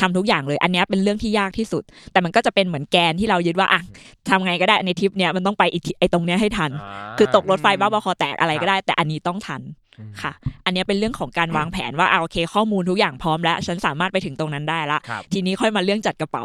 [0.00, 1.82] ทำทุกอย่างเลย อันเนี้ยเป็นเรื่องที่ยากที่สุด
[2.12, 3.80] แต่มันก็จะเป็นเหมือนแกนที่เรายึดว่าอะ
[4.28, 6.70] ทำไงก็ได้ในทริปเนี้ยมันต้องไปอีกทีไอ้ตรงเนี้ยให้ทัน
[7.18, 9.81] คือตกรถไฟบ้าบอคอแตกอะไรก็ได้ แต่อันนี้ต้องทันอืม
[10.22, 10.32] ค่ะ
[10.64, 16.44] อันเนี้ยเป็นเรื่องของการวางแผนว่าเอาโอเค ข้อมูลทุกอย่างพร้อมแล้ว ฉันสามารถไปถึงตรงนั้นได้ละครับทีนี้ค่อยมาเรื่องจัดกระเป๋า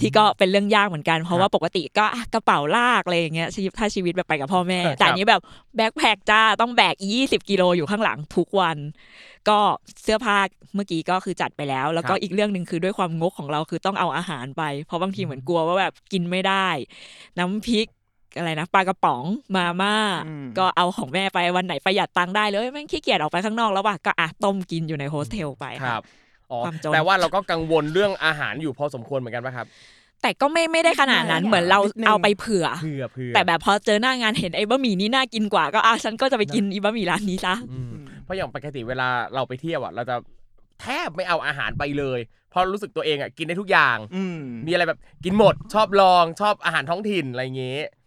[0.00, 5.40] ที่ก็เป็นเรื่องยากเหมือนกัน เพราะว่าปกติก็อะกระเป๋าลากอะไรอย่างเงี้ยชีวิตถ้าชีวิตแบบไปกับพ่อแม่ แต่อันนี้แบบ
[5.76, 8.76] แบ็คแพคจ้าต้องแบก 20 กิโลอยู่ข้างหลังทุกวัน
[9.48, 9.58] ก็
[10.02, 10.38] เสื้อผ้า
[10.74, 16.68] เมื่อกี้ก็คือจัดไปแล้ว แล้วก็ครับอีกเรื่องหนึ่งคือด้วยความงกของเราคือต้องเอาอาหารไป เพราะบางทีเหมือนกลัวว่าแบบกินไม่ได้
[17.38, 17.86] น้ำพริก
[18.36, 19.24] อะไรนะปลากระป๋อง
[19.56, 19.94] มาม่า
[20.26, 26.02] อืมก็เอาของแม่ไปวันไหนประหยัดตังค์ได้เลยแม่งขี้เกียจออกไปข้างนอกแล้วว่ะก็อะต้มกินอยู่ในโฮสเทลไปครับ
[26.50, 29.66] อ๋อความจนแปลว่าเราก็กังวลเรื่องอาหารอยู่พอสมควรเหมือนกันป่ะครับ
[30.22, 37.92] แต่ก็ไม่ไม่ได้ขนาดนั้นนิดนึงเหมือนเรานิดนึงเอาไปเผื่อเผื่อเผื่อ แต่แบบพอเจอหน้างานเห็นไอ้บะหมี่นี่น่ากินกว่าก็อะฉันก็จะไปกินอีบะหมี่ร้านนี้ซะอืม
[38.24, 40.16] เพราะอย่างปกติเวลาเราไปเที่ยวอะเราจะ
[40.82, 48.01] แทบไม่เอาอาหารไปเลยเพราะรู้สึกตัวเองอะกินได้ทุกอย่างอืมมีอะไรแบบกินหมดชอบลองชอบอาหารท้องถิ่นอะไรอย่างเงี้ยอืมอะ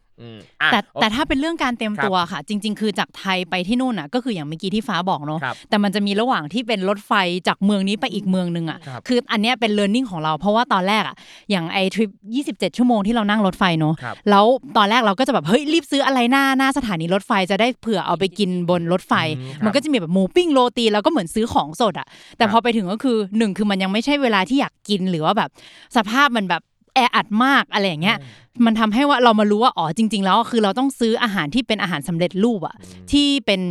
[0.72, 7.14] แต่โอแต่ถ้าเป็นเรื่องการเตรียมครับตัวค่ะ จริง ๆ คือจากไทยไปที่นู่นอะก็คืออย่างเมื่อกี้ที่ฟ้าบอกเนาะครับแต่มันจะมีระหว่างที่เป็นรถไฟ
[7.48, 11.16] จากเมืองนี้ไปอีกเมืองหนึ่งอะครับคืออันเนี้ยเป็น learning ของเราเพราะว่าตอนแรกอะ
[11.52, 12.10] อย่างไอ้ทริป
[12.46, 14.46] 27 ชั่วโมงที่เรานั่งรถไฟเนาะครับแล้ว
[14.78, 25.50] ตอนแรกเราก็จะแบบเฮ้ยรีบซื้ออะไรหน้าหน้าสถานีรถไฟจะได้เผื่อเอาไปกินบนรถไฟอืมครับมันก็จะมีแบบหมูปิ้งโรตีแล้วก็เหมือนซื้อของสดอะแต่ครับพอไปถึงก็คือหนึ่งคือมันยังไม่ใช่เวลาที่อยากกินหรือว่าแบบ
[25.98, 26.62] สภาพมันแบบ
[26.96, 28.18] แออัดมากอะไรอย่างเงี้ย
[28.66, 32.76] มันทำให้ว่าเรามารู้ว่าอ๋อจริง ๆ แล้วคือเราต้องซื้ออาหารที่เป็นอาหารสำเร็จรูปอะ
[33.12, 33.62] ที่เป็น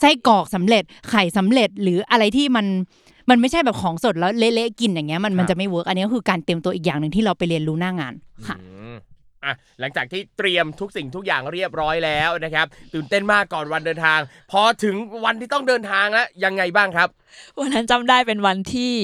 [0.00, 2.66] ไส้กรอกสำเร็จไข่สำเร็จหรืออะไรที่มัน
[3.30, 8.14] มันไม่ใช่แบบของสดแล้วเละๆกินอย่างเงี้ยมันมันจะไม่ work อันนี้ก็คือการเตรียมตัวอีกอย่างหนึ่งที่เราไปเรียนรู้หน้างาน
[8.46, 8.96] ค่ะอืม
[9.44, 17.08] อะหลังจากที่เตรียมทุกสิ่งทุกอย่างเรียบร้อยแล้วนะครับ ตื่นเต้นมากก่อนวันเดินทาง พอถึงวันที่ต้องเดินทางแล้วยังไงบ้างครับ
[17.58, 18.94] วันนั้นจำได้เป็นวันที่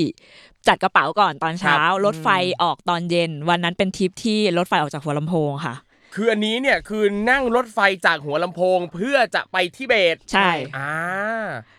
[0.69, 2.29] จัดกระเป๋าก่อนตอนเช้าครับรถไฟ
[2.63, 5.75] ออกตอนเย็น วันนั้นเป็นทริปที่รถไฟออกจากหัวลำโพงค่ะ
[6.15, 10.93] คืออันนี้เนี่ยคือนั่งรถไฟจากหัวลำโพงเพื่อจะไปทิเบต ใช่อ่า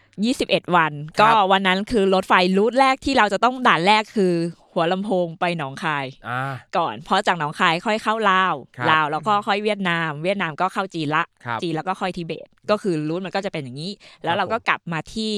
[0.09, 4.33] 21 วันครับก็วันนั้นคือรถไฟรูทแรกที่เราจะต้องด่านแรกคือ
[4.73, 6.41] หัวลำโพงไปหนองคายอ่า
[6.77, 13.91] ก่อนเพราะจากหนองคายค่อยเข้าลาวครับลาวแล้วก็ค่อยเวียดนาม เวียดนามก็เข้าจีนละครับจีนแล้วก็ค่อยทิเบต ก็คือรูทมันก็จะเป็นอย่างนี้
[14.23, 15.33] แล้วเราก็กลับมาที่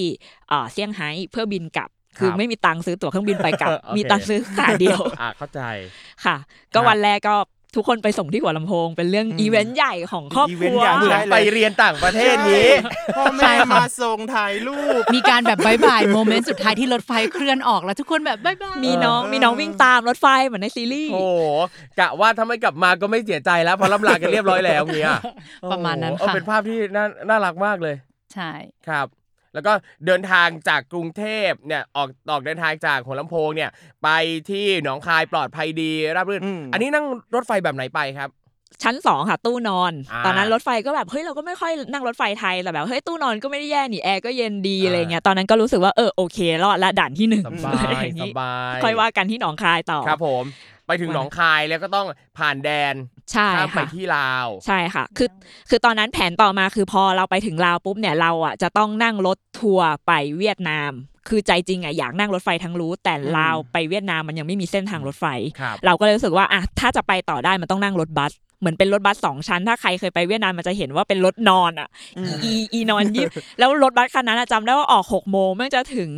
[0.49, 5.61] เอ่อเซี่ยงไฮ้เพื่อบินกลับ คือครับไม่มีตังค์ซื้อตั๋วเครื่องบินไปกลับโอเคมีตังค์ซื้อขาเดียวอ่าเข้าใจ
[6.25, 6.35] ค่ะ
[6.73, 7.35] ก็ครับวันแรกก็
[7.75, 12.67] ทุกคนไปส่งที่หัวลำโพง เป็นเรื่องอืมอีเวนต์ใหญ่ของครอบอีคเวนรัต์วใหญ่เหมือนใช่เลยไปเรียนต่างประเทศนี้
[13.17, 21.43] พ่อแม่มาส่งถ่ายรูป มีการแบบ bye bye moment สุดท้ายที่รถไฟเคลื่อนออกแล้วทุกคนแบบ bye byeมีน้องเออมีน้องวิ่งตามรถไฟเหมือนในซีรีส์โอ้โห
[21.99, 25.19] กะว่าถ้าไม่กลับมาก็ไม่เสียใจแล้วเพราะล่ำลากันเรียบร้อยแล้วเงี้ย
[25.71, 27.95] ประมาณนั้นโอ้โหเออค่ะเป็นภาพที่น่าน่ารักมากเลย
[28.33, 28.51] ใช่
[28.87, 29.07] ครับ
[29.53, 29.73] แล้วก็
[30.05, 33.69] เดินทางจากกรุงเทพเนี่ยออกออกเดินทางจากหัวลำโพงเนี่ย
[34.03, 34.09] ไป
[34.49, 38.29] ที่หนองคายปลอดภัยดีราบรื่นอืมอันนี้นั่งรถไฟแบบไหนไปครับ
[38.83, 50.43] ชั้นสองค่ะตู้นอนอ่าตอนนั้นรถไฟก็แบบเฮ้ยเราก็ไม่ค่อยนั่งรถไฟไทยแต่แบบเฮ้ยตู้นอนก็ไม่ได้แย่นี่แอร์ก็เย็นดีอ่าอะไรเงี้ยตอนนั้นก็รู้สึกว่าเออโอเครอดละด่านที่หนึ่งสบาอะไรยอย่างสงี้บายค่อยว่ากันที่หนองคายต่อครับผม
[50.87, 52.93] ไปถึงหนองคายแล้วก็ต้องผ่านแดน
[53.33, 55.29] ใช่ข้ามไปค่ะที่ลาวใช่ค่ะ คือ
[55.69, 60.91] คือตอนนั้นแผนต่อมาคือพอเราไปถึงลาวปุ๊บเนี่ยเราอะจะต้องนั่งรถทัวร์ไปเวียดนาม
[61.29, 65.25] คือใจจริงอะอยากนั่งรถไฟทั้งรู้ แต่ลาวไปเวียดนามมันยังไม่มีเส้นทางรถไฟ
[65.59, 71.89] ครับเราก็เลยรู้สึกว่าอะถ้าจะไปต่อได้มันต้องนั่งรถบัส เหมือนเป็นรถบัสสองชั้น ถ้าใครเคยไปเวียดนามมันจะเห็นว่าเป็นรถนอนอะ
[72.43, 76.11] อีอีนอนยิบแล้วรถบัสคันนั้นอะจำได้ว่าออกหกโมงแม่งจะถึง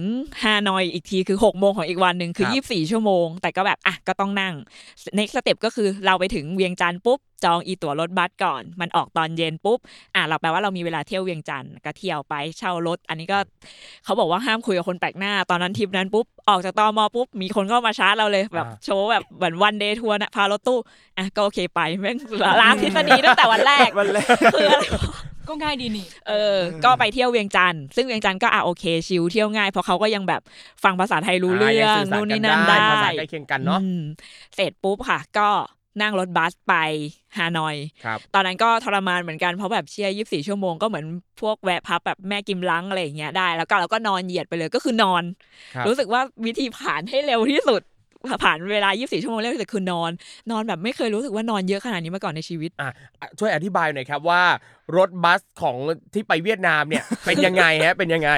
[0.44, 4.54] ฮานอยอีกทีคือหกโมงของอีกวันหนึ่งคือครับยี่สิบสี่ชั่วโมง แต่ก็แบบอะก็ต้องนั่ง
[5.18, 9.80] next step ก็คือเราไปถึงเวียงจันทร์ปุ๊บ จองอีตั๋วรถบัสก่อน มันออกตอนเย็นปุ๊บ
[10.16, 13.40] อะเราแปลว่าเรามีเวลาเที่ยวเวียงจันทร์ก็เที่ยวไปเช่ารถ อันนี้ก็
[14.04, 20.80] เขาบอกว่าห้ามคุยกับคนแปลกหน้า ตอนนั้นทริปนั้นปุ๊บออกจากตมปุ๊บมีคนเข้ามาชาร์จเราเลยแบบอ่าโชว์แบบเหมือน one day tour นะพารถตู้
[21.18, 22.18] อะก็โอเคไปแม่ง
[22.62, 30.42] ล้างทฤษฎีตั้งแต่วันแรกวันแรกคืออะไรวะก็ง่ายดีนี่ เออ ก็ไปเที่ยวเวียงจันทร์ ซึ่งเวียงจันทร์ก็อะโอเคชิลเที่ยวง่าย เพราะเขาก็ยังแบบ
[30.84, 34.02] ฟังภาษาไทยรู้เรื่ายัองสื่สานู่นกันี่นั่นได้ภาษาใกล้เคียงกันเนาะอืม
[34.56, 35.50] เสร็จปุ๊บค่ะ ก็
[36.02, 36.74] นั่งรถบัสไป
[37.38, 37.76] ฮานอย
[38.06, 41.06] ครับตอนนั้นก็ทรมานเหมือนกันเพราะแบบเชียร์ยี่สิบสี่ชั่วโมงก็เหมือน
[41.42, 45.24] พวกแวะพับแบบแม่กิมลังอะไรอย่างเงี้ยได้ แล้วก็เราก็นอนเหยียดไปเลยก็คือนอน
[45.76, 47.82] ครับรู้สึกว่าวิธีผ่านให้เร็วที่สุด
[48.44, 50.12] ผ่านเวลา 24 ชั่วโมงเร็วที่สุดคือนอน
[50.52, 54.42] นอนแบบไม่เคยรู้สึกว่านอนเยอะขนาดนี้มาก่อนในชีวิตอะอะช่วยอธิบายหน่อยครับว่า
[54.98, 55.76] รถบัสของ
[56.14, 58.32] ที่ไปเวียดนามเนี่ยเป็นยังไงฮะเป็นยังไง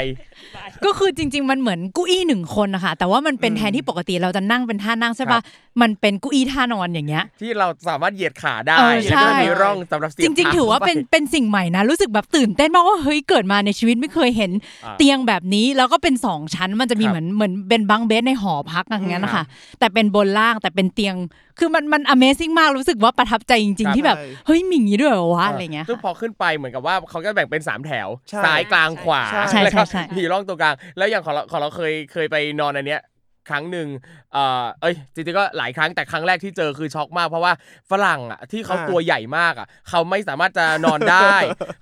[0.86, 5.44] ก็คือจริง ๆ มันเหมือนเกุ้อี้หนึ่งคนนะคะแต่ว่ามันเป็นแทนที่ปกติเราจะนั่งเป็นท่านั่งใช่ครัปะบ
[5.82, 14.52] มันเป็นเกุ้อี้ท่านอนอย่างเงี้ย ที่เราสามารถเหยียดขาได้เออแล้วก็ใช่มีร่องสำหรับเสียบจริงเท้ๆถือว่าเป็นไปเป็นสิ่งใหม่นะ รู้สึกแบบตื่นเต้นมากว่าเฮ้ยเกิดมาในชีวิตไม่เคยเห็น
[14.86, 19.46] อ่าเตียงแบบนี้แล้วก็เป็นสองชั้นมันจะมีครับเหมือนเหมือนเป็นบังเบสในหอพักอย่างนั้นนะครัคะบ
[19.80, 21.16] แต่เป็นบนล่างแต่เป็นเตียง
[21.60, 33.02] คือมันมัน Amazing มากรู้สึกว่าประทับใจจริงครับๆที่แบบใช่เฮ้ยมีอย่างนี้ด้วยเหรอวะอะไรเงี้ยซึ่งค่ะพอขึ้นไปเหมือนกับว่าเขาก็แบ่งเป็น 3 แถวใช่ซ้ายกลางขวาใช่ใช่แล้วก็ใช่มีร่องตรงกลาง แล้วอย่างของเราของเราเคยเคยไปนอนอันเนี้ย
[33.50, 33.88] ครั้งหนึ่ง
[34.34, 37.54] เอ่อเอ้ยจริงๆก็หลายครั้งแต่ครั้งแรกที่เจอคือช็อกมาก เพราะว่า
[37.92, 41.36] ฝรั่งอะที่เขาอ่าตัวใหญ่มากอะเขาไม่สามารถจะนอนได้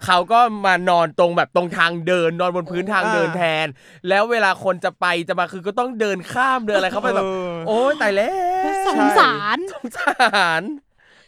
[0.05, 3.67] เขาก็มานอนตรงแบบตรงทางเดินนอนบนพื้นทางเดินแทน
[4.09, 8.31] แล้วเวลาคนจะไปจะมาคือก็ต้องเดินข้ามเดินอะไรเขาไปแบบเออโอ๊ยตายแล้
[8.71, 10.63] วสงสารสงสาร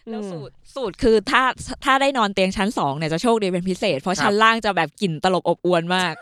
[0.09, 1.43] แล้วสูตร สูตรคือถ้า
[1.85, 6.13] ถ้าได้นอนเตียงชั้นสองเนี่ยจะโชคดีเป็นพิเศษ เพราะชั้นล่างจะแบบกลิ่นตลบอบอวนมาก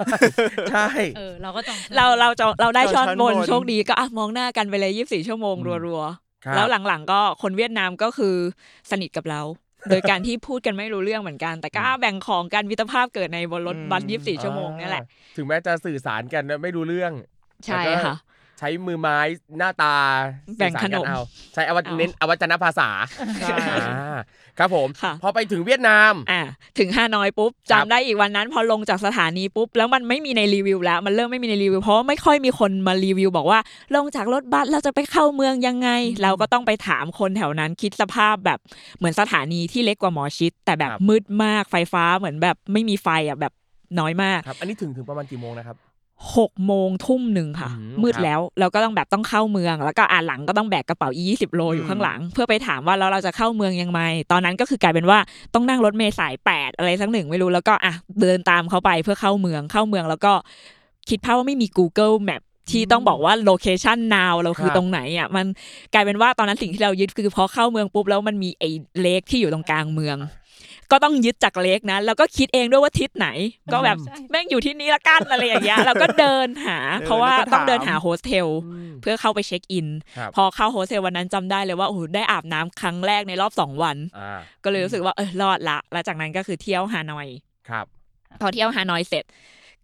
[0.72, 0.88] ใช่
[1.18, 6.04] เออเราก็จองเราเราจะเราได้จองช้อนชั้นบนบนโชคดีก็อะมองหน้ากันไปเลยยี่สิบสี่ชั่วโมงรัว
[6.46, 8.36] ครับๆแล้วหลังๆ ก็คนเวียดนามก็คือ
[8.92, 9.42] สนิทกับเรา
[9.89, 15.04] โดยการที่พูดกันไม่รู้เรื่องเหมือนกัน แต่ก็แบ่งของกันมิตรภาพเกิดในบนรถบัสยี่สิบสี่ชั่วโมงนี่แหละ
[15.38, 17.12] ถึงแม้จะสื่อสารกันไม่รู้เรื่อง
[17.66, 19.17] ใช่แต่ก็ค่ะใช้มือไม้
[19.58, 19.95] หน้าตา
[20.58, 21.19] แบ่งขนมสื่อสารกัเอา
[21.54, 22.89] ใช้อวัจเอาเน้นอวัจนภาษา
[23.41, 24.17] ใช่อ่า
[24.60, 26.41] ครับผมค่ะพอไปถึงเวียดนามอะ
[26.80, 33.60] ถึงฮานอยปุ๊บครับจำได้อีกวันนั้น พอลงจากสถานีปุ๊บ แล้วมันไม่มีในรีวิวแล้ว มันเริ่มไม่มีในรีวิว เพราะว่าไม่ค่อยมีคนมารีวิว บอกว่า
[33.95, 35.89] ลงจากรถบัสเราจะไปเข้าเมืองยังไง
[36.23, 38.60] เราก็ต้องไปถามคนแถวนั้นคิดสภาพแบบ
[38.97, 43.54] เหมือนสถานีที่เล็กกว่าหมอชิด แต่แบบครับมืดมากไฟฟ้าเหมือนแบบไม่มีไฟอะแบบ
[43.99, 45.78] น้อยมากครับอันนี้ถึงถึงประมาณกี่โมงนะครับ
[46.38, 53.99] หกโมงทุ่มหนึ่งค่ะอืมมืดครับแล้วเราก็ต้องแบบต้องเข้าเมือง แล้วก็อ่านหลังก็ต้องแบกกระเป๋ายี่สิบโลอยู่ข้างหลัง เพื่อไปถามว่าแล้วเราจะเข้าเมืองยังไง
[54.32, 55.19] ตอนนั้นก็คือกลายเป็นว่า
[55.54, 60.34] ต้องนั่งรถเมล์สายแปดอะไรสักหนึ่งไม่รู้แล้วก็อะเดินตามเขาไปเพื่อเข้าเมืองเข้าเมืองแล้วก็
[61.10, 65.45] คิดภาพว่าไม่มี Google Map ที่ต้องบอกว่าโลเคชัน now เราคือครับตรงไหนอะมัน
[65.93, 68.69] กลายเป็นว่าตอนนั้นสิ่งที่เรายึดคือพอเข้าเมืองปุ๊บแล้วมันมีไอ้
[69.02, 70.17] lake ที่อยู่ตรงกลางเมือง
[70.91, 73.28] ก็ต้องยึดจาก lake นะ แล้วก็คิดเองด้วยว่าทิศไหน
[73.74, 73.98] ก็แบบ
[74.32, 87.28] แม่งอยู่ที่นี้ละกันอะไรอย่างเงี้ยแล้วก็เดินหา เพราะว่าแล้วก็ถามต้องเดินหาโฮสเทลอืมเพื่อเข้าไปเช็คอินครับพอเข้าโฮสเทลวันนั้นจำได้เลยว่าโอ้โหได้อาบน้ำครั้งแรกในรอบสองวันอ่าก็เลยรู้สึกว่าเออรอดละแล้วจากนั้นก็คือเที่ยวฮานอย
[87.69, 87.86] ครับ
[88.41, 89.26] พอเที่ยวฮานอยเสร็จ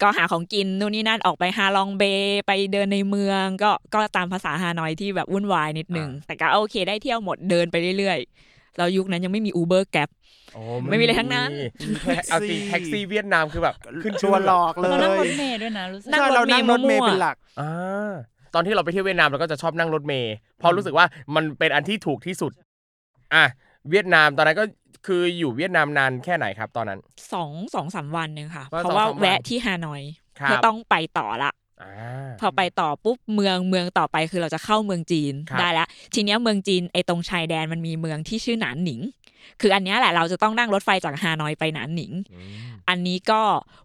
[0.02, 8.20] ก็หาของกินนู่นนี่นั่นออกไปฮาลองเบย์ไปเดินในเมือง ก็ก็ตามภาษาฮานอยที่แบบวุ่นวายนิดนึงแต่ก็โอเคได้เที่ยวหมดเดินไปเรื่อย
[8.80, 10.10] ๆแล้วยุคนั้นยังไม่มี Uber Gap
[10.54, 11.50] โอ้ไม่มีอะไรทั้งนั้น
[12.02, 18.14] แค่เอาจริงแท็กซี่เวียดนามคือแบบ ขึ้นชื่ตัวอหลอกเลเรานั่งรยถเมย์ด้วยนะรู้สึกนั่งใช่เรานั่งรถเมย์มั่วๆเป็นหลักอ่า
[18.54, 22.52] ตอนที่เราไปเที่ยวเวียดนามเราก็จะชอบนั่งรถเมย์เพราะรู้สึกว่ามันเป็นอันที่ถูกที่สุด
[23.34, 23.46] อะ
[23.90, 24.66] เวียดนามตอนนั้นก็
[25.08, 27.00] คืออยู่เวียดนามนานแค่ไหนครับตอนนั้น
[27.34, 30.02] สองสองสามวันนึงค่ะว่าเพราะว่าสองสามวันแวะที่ฮานอย
[30.40, 31.69] ครับเพื่อต้องไปต่อละอ่า
[32.42, 39.02] พอไปต่อปุ๊บเมืองเมืองต่อไปคือเราจะเข้าเมืองจีนครับได้แล้วทีเนี้ยเมืองจีนไอ้ตรงชายแดนมันมีเมืองที่ชื่อหนานหนิง
[39.62, 43.42] คืออันเนี้ยแหละเราจะต้องนั่งรถไฟจากฮานอยไปหนานหนิงอืมอันนี้ก็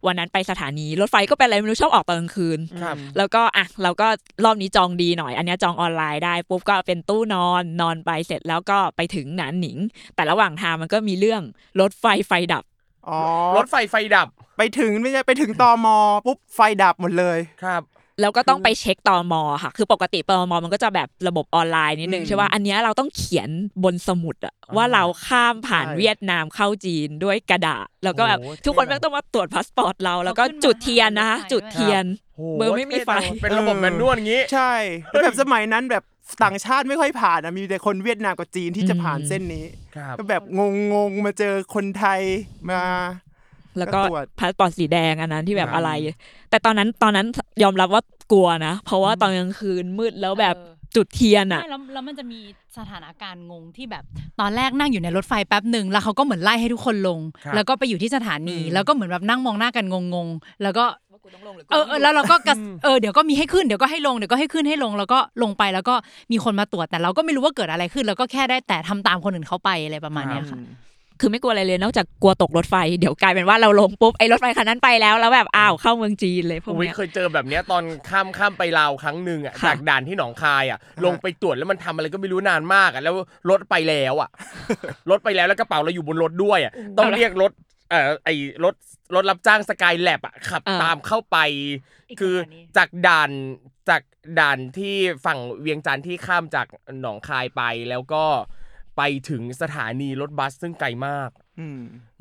[0.06, 4.08] วันนั้นไปสถานีรถไฟก็เป็นอะไรไม่รู้ชอบออกตอนกลางคืนครับแล้วก็อะเราก็
[4.44, 9.78] รอบนี้จองดีหน่อย อันเนี้ยจองออนไลน์ได้ปุ๊บก็เป็นตู้นอนนอนไปเสร็จแล้วก็ไปถึงหนานหนิง
[10.14, 11.42] แต่ระหว่างทางมันก็มีเรื่อง
[11.80, 12.64] รถไฟไฟดับ
[13.08, 13.20] อ๋อ
[13.56, 17.82] รถไฟไฟดับไปถึงไม่ใช่ไปถึงตอมอปุ๊บไฟดับหมดเลยครับ
[18.20, 23.48] แล้วก็ต้องไปเช็คตอมอค่ะ คือปกติตอมอมันก็จะแบบระบบออนไลน์นิดนึงอืมใช่ป่ะอันเนี้ยเราต้องเขียน
[23.84, 32.04] บนสมุดอะอ่าว่าเราข้ามผ่านใช่เวียดนามเข้าจีนด้วยกระดาษ แล้วก็แบบโอ้โหทุกคนเท่แม่งต้องมาตรวจพาสปอร์ตเราแล้วก็เขาขึ้นมาจุดเทียนนะคะหาจุดเทียน
[32.36, 33.10] โหเบอร์ไม่มีไฟ
[33.42, 34.72] เป็นระบบ manual อย่างงี้ ใช่
[35.10, 36.02] แล้วแบบสมัยนั้นแบบ
[36.44, 39.64] ต่างชาติไม่ค่อยผ่านอะมีแต่คนเวียดนามกับจีนที่จะผ่านอืมเส้นนี้
[39.96, 40.60] ครับก็แบบง
[40.94, 42.20] งงๆมาเจอคนไทย
[42.70, 42.82] มา
[43.78, 45.90] แล้วก็ก็ตรวจพาสปอร์ตสีแดงอันนั้นที่แบครับบอะไร
[46.50, 47.26] แต่ตอนนั้นตอนนั้น
[47.62, 52.40] ยอมรับว่ากลัวนะ เพราะว่าตอนกลางคืนมืดแล้วแบบเออจุดเทียนอะไม่แล้วแล้วมันจะมี
[52.78, 54.04] สถานการณ์งงที่แบบ
[54.40, 60.84] ตอนแรกนั่งอยู่ในรถไฟแป๊บหนึ่งแล้วเขาก็เหมือนไล่ให้ทุกคนลงครับแล้วก็ไปอยู่ที่สถานีอืมแล้วก็เหมือนแบบนั่งมองหน้ากันงงๆ แล้วก็
[61.72, 65.94] เออเออแล้วเราก็กระเออเดี๋ยวก็มีให้ขึ้นเดี๋ยวก็ให้ลงเดี๋ยวก็ให้ขึ้นให้ลงแล้วก็ลงไปแล้วก็
[66.32, 70.58] มีคนมาตรวจแต่เราก็ไม่รู้ว่าเกิดอะไรขึ้น แล้วก็แค่ได้แต่ทำตามคนอื่นเขาไปอะไรประมาณเนี้ยค่ะ
[71.20, 83.14] คือไม่กลัวอะไรเลยนอกจากกลัวตกรถไฟเดี๋ยวกลายเป็นว่าเราลงปุ๊บไอ้รถไฟคันนั้นไปแล้วแล้วแบบอ้าวเข้าเมืองจีนเลยพวกอุ้ยเนี้ยเคยเจอแบบเนี้ยตอนข้ามข้ามไปลาวครั้งหนึ่งอะค่ะจากด่านที่หนองคายอะ ลงไปตรวจแล้วมันทำอะไรก็ไม่รู้นานมากอะแล้ว
[83.50, 84.30] รถไปแล้วอะ
[85.10, 87.52] รถไปแล้วแล้วกระเป๋าเราอยู่บนรถด้วยอะต้องเรียกรถ
[87.90, 88.74] เอ่อไอ้รถ
[89.14, 91.36] รถรับจ้างสกายแลบอะขับอ่าตามเข้าไป
[92.08, 93.30] อีกคือสถานีจากด่าน
[93.88, 94.02] จาก
[94.40, 96.66] ด่านที่ฝั่งเวียงจันทร์ที่ข้ามจาก
[97.00, 98.24] หนองคายไปแล้วก็
[98.96, 101.43] ไปถึงสถานีรถบัสซึ่งไกลมากอืม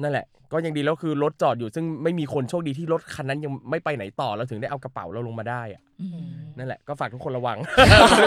[0.02, 6.22] นั่นแหละ ก็ยังดีแล้วคือรถจอดอยู่ซึ่งไม่มีคนโชคดีที่รถคันนั้นยังไม่ไปไหนต่อเราถึงได้เอากระเป๋าเราลงมาได้อะอืม
[6.58, 7.58] นั่นแหละก็ฝากทุกคนระวัง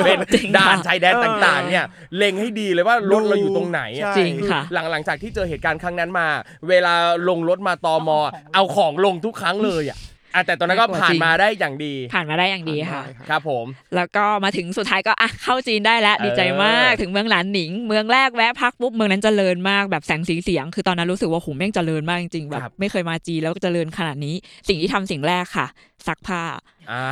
[0.04, 1.84] เป็นจริงค่ะด่านชายแดนต่างๆ เนี่ย
[2.16, 6.26] เล็งให้ดีเลยว่ารถเราอยู่ตรงไหนอะใช่จริงค่ะหลังหลังจากที่เจอเหตุการณ์ครั้งนั้นมา
[6.68, 6.94] เวลา
[7.28, 8.18] ลงรถมาตอมอ
[8.54, 9.98] เอาของลงทุกครั้งเลยอะ
[10.36, 24.34] อะแต่ตอนนั้นก็ผ่านมาได้อย่างดี ผ่านมาได้อย่างดีค่ะ ครับผม แล้วก็มาถึงสุดท้ายก็อะเข้าจีนได้แล้วเออดีใจมากถึงเมืองหลานหนิง เมืองแรกแวะพักปุ๊บเมืองนั้นเจริญมากแบบแสงสีเสียง คือตอนนั้นรู้สึกว่าโหแม่งเจริญมากจริงๆแบบไม่เคยมาจีนแล้วก็เจริญขนาดนี้
[24.68, 25.66] สิ่งที่ทำสิ่งแรกค่ะ
[26.06, 26.42] ซักผ้า
[26.90, 27.02] อ่า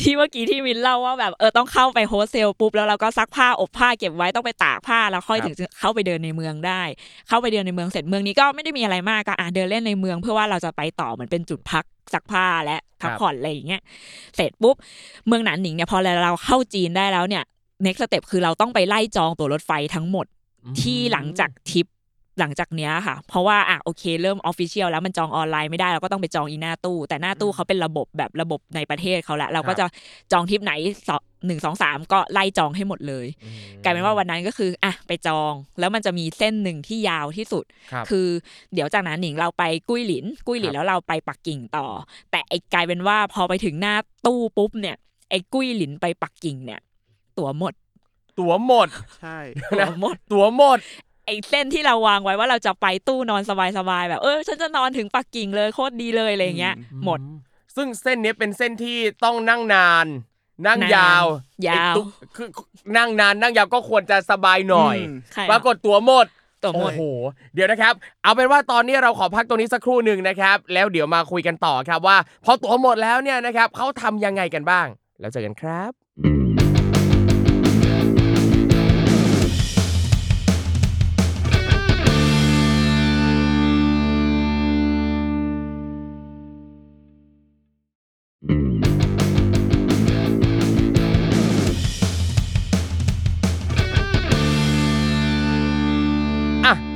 [0.00, 6.82] ที่เมื่อกี้ที่มินเล่าว่าแบบเออต้องเข้าไปโฮสเทลปุ๊บแล้วเราก็ซักผ้าอบผ้าเก็บไว้ต้องไปตากผ้าแล้วค่อยครับถึงจะเข้าไปเดินในเมืองได้
[7.28, 13.82] เข้าไปเดินในเมืองเสร็จเมืองนี้ก็ไม่ได้มีอะไรมากก็อะเดินเล่นในเมือง เพื่อว่าเราจะไปต่อเหมือนเป็นจุดพัก ซักผ้าและพักผ่อนอะไรอย่างเงี้ย
[14.36, 14.76] เสร็จปุ๊บ
[15.26, 17.42] เมืองหนานหนิงเนี่ยพอเราเข้าจีนได้แล้วเนี่ย
[17.84, 20.26] next step คือเราต้องไปไล่จองตั๋วรถไฟทั้งหมด
[20.80, 21.86] ที่หลังจากทริป
[22.38, 29.86] หลังจากเนี้ยค่ะ เพราะว่าอะโอเคเริ่มออฟฟิเชียลแล้วมันจองออนไลน์ไม่ได้เราก็ต้องไปจองอีหน้าตู้ แต่หน้าตู้เขาเป็นระบบแบบระบบในประเทศเขาแหละเราก็จะ
[30.32, 30.72] จองทริปไหน
[31.08, 38.28] สองหนึ่งสองสามก็ไล่จองให้หมดเลยอืมกลายเป็นว่าวันนั้นก็คืออะไปจองแล้วมันจะมีเส้นหนึ่งที่ยาวที่สุดครับคือ
[38.74, 41.86] เดี๋ยวจากนั้นหนิงเราไปกุ้ยหลิน กุ้ยหลิครันบแล้วเราไปปักกิ่งต่อ
[42.30, 43.94] แต่ไอ้กลายเป็นว่าพอไปถึงหน้า
[44.26, 44.96] ตู้ปุ๊บเนี่ย
[45.30, 46.80] ไอ้กุ้ยหลินไปปักกิ่งเนี่ย
[47.38, 47.74] ตั๋วหมด
[48.38, 48.88] ตั๋วหมด
[49.20, 49.38] ใช่
[49.72, 50.78] ตั๋วหมด ตั๋วหมด
[51.26, 53.42] ไอ้เส้นที่เราวางไว้ว่าเราจะไปตู้นอน
[53.78, 57.20] สบายๆแบบเออฉันจะนอนถึงปักกิ่งเลยโคตรดีเลยอะไรอย่างเงี้ย หมด
[57.76, 60.06] ซึ่งเส้นนี้เป็นเส้นที่ต้องนั่งนาน
[60.66, 61.24] นั่งนานยาว
[61.68, 62.06] ยาวไอ้ตุ๊ก
[62.36, 62.48] คือ
[62.96, 66.26] นั่งนานนั่งยาวก็ควรจะสบายหน่อยมใช่ปรากฏตั๋วหมด
[66.62, 67.02] ตั๋วหมดโอ้โห
[67.54, 74.86] เดี๋ยวนะครับ เอาเป็นว่าตอนนี้เราขอพักตรงนี้สักครู่หนึ่งนะครับ แล้วเดี๋ยวมาคุยกันต่อครับว่า พอตั๋วหมดแล้วเนี่ยนะครับเขาทำยังไงกันบ้าง
[75.20, 75.92] แล้วเจอกันครับ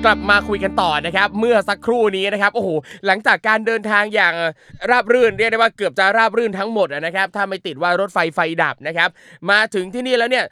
[0.04, 2.68] กลับมาคุยกันต่อนะครับ เมื่อสักครู่นี้นะครับโอ้โห
[3.06, 4.34] หลังจากการเดินทางอย่าง
[4.90, 9.08] ราบรื่นเรียกได้ว่าเกือบจะราบรื่นทั้งหมดนะครับ ถ้าไม่ติดว่ารถไฟไฟดับนะครับ
[9.50, 10.44] มาถึงที่นี่แล้วเนี่ย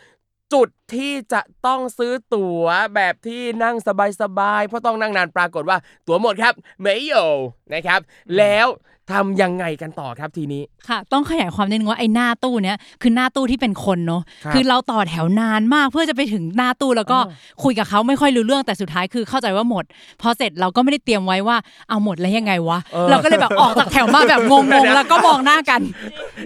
[0.53, 3.77] จุดที่จะต้องซื้อตั๋วแบบที่นั่ง
[4.23, 7.15] สบายๆเพราะต้องนั่งนานปรากฏว่าตั๋วหมดครับไม่อย
[7.75, 8.01] นะครับ
[8.39, 8.67] แล้ว
[9.13, 19.85] ทำยังไงกันต่อครับทีนี้ค่ะ ต้องขยายความนิดนึงว่าไอ้หน้าตู้เนี้ยคือหน้าตู้ที่เป็นคนเนาะครับคือเราต่อแถวนานมากเพื่อจะไปถึงหน้าตู้แล้วก็อ๋อคุยกับเขาไม่ค่อยรู้เรื่องแต่สุดท้ายคือเข้าใจว่าหมด
[20.23, 21.57] พอเสร็จเราก็ไม่ได้เตรียมไว้ว่า
[21.89, 22.79] เอาหมดแล้วยังไงวะ
[23.11, 25.81] เราก็เลยแบบออกจากแถวมาแบบงงๆแล้วก็มองหน้ากัน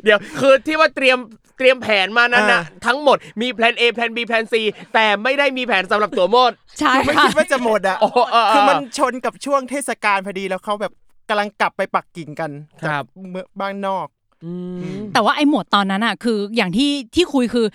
[0.05, 1.19] เดี๋ยวคือที่ว่าเตรียม
[1.59, 4.55] เตรียมแผนมานั้นนะอ่าทั้งหมดมีแผน A แผน B แผน C
[4.95, 10.93] แต่ไม่ได้มีแผนสำหรับตัวโมดใช่ไม่ค่ะคิดว่าจะหมดอะโอ้เออเออคือมันชนกับช่วงเทศกาลพอดีแล้วเขาแบบ
[11.31, 12.51] กำลังกลับไปปักกิ่งกัน
[12.83, 14.07] ครับจากเมืองบ้านนอก
[14.45, 17.67] อืมแต่ว่าไอ้หมดตอนนั้นอะคืออย่างที่ที่คุยคือ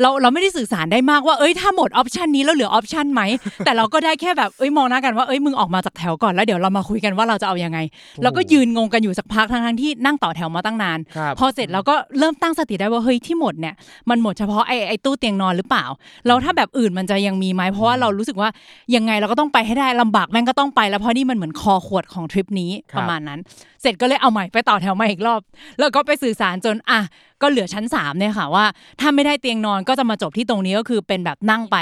[0.00, 3.22] เราเราไม่ได้สื่อสารได้มากว่าเอ้ยถ้าหมดออปชันนี้แล้วเหลือออปชันไหม
[3.64, 7.78] แต่เราก็ได้แค่แบบเอ้ยมองหน้ากันว่าเอ้ยมึงออกมาจากแถวก่อนแล้วเดี๋ยวเรามาคุยกันว่าเราจะเอายังไง
[8.22, 13.74] แล้วก็ยืนงงกันอยู่สักพักทั้งทั้งๆที่นั่งต่อแถวมาตั้งนานครับพอเสร็จเราก็เริ่มตั้งสติได้ว่าเฮ้ยที่หมดเนี่ย
[14.10, 15.84] มันหมดเฉพาะไอ้ไอ้ตู้เตียงนอนหรือเปล่า
[16.26, 18.50] แล้วถ้าแบบอื่นมันจะยังมีไหมเพราะว่าเรารู้สึกว่า
[18.94, 23.40] ยังไงเราก็ต้องไปให้ได้ลำบากแม่งก็ต้องไป แล้วเพราะนี่มันเหมือนคอขวดของทริปนี้ครับประมาณนั้น
[23.82, 25.40] เสร็จก็เลยเอาใหม่ไปต่อแถวมาอีกรอบ
[25.78, 27.00] แล้วก็ไปสื่อสารจนอะ
[27.44, 28.64] ก็เหลือชั้น3เนี่ยค่ะว่า
[29.00, 31.76] ถ้าไม่ได้เตียงนอนก็จะมาจบที่ตรงนี้ก็คือเป็นแบบนั่งไป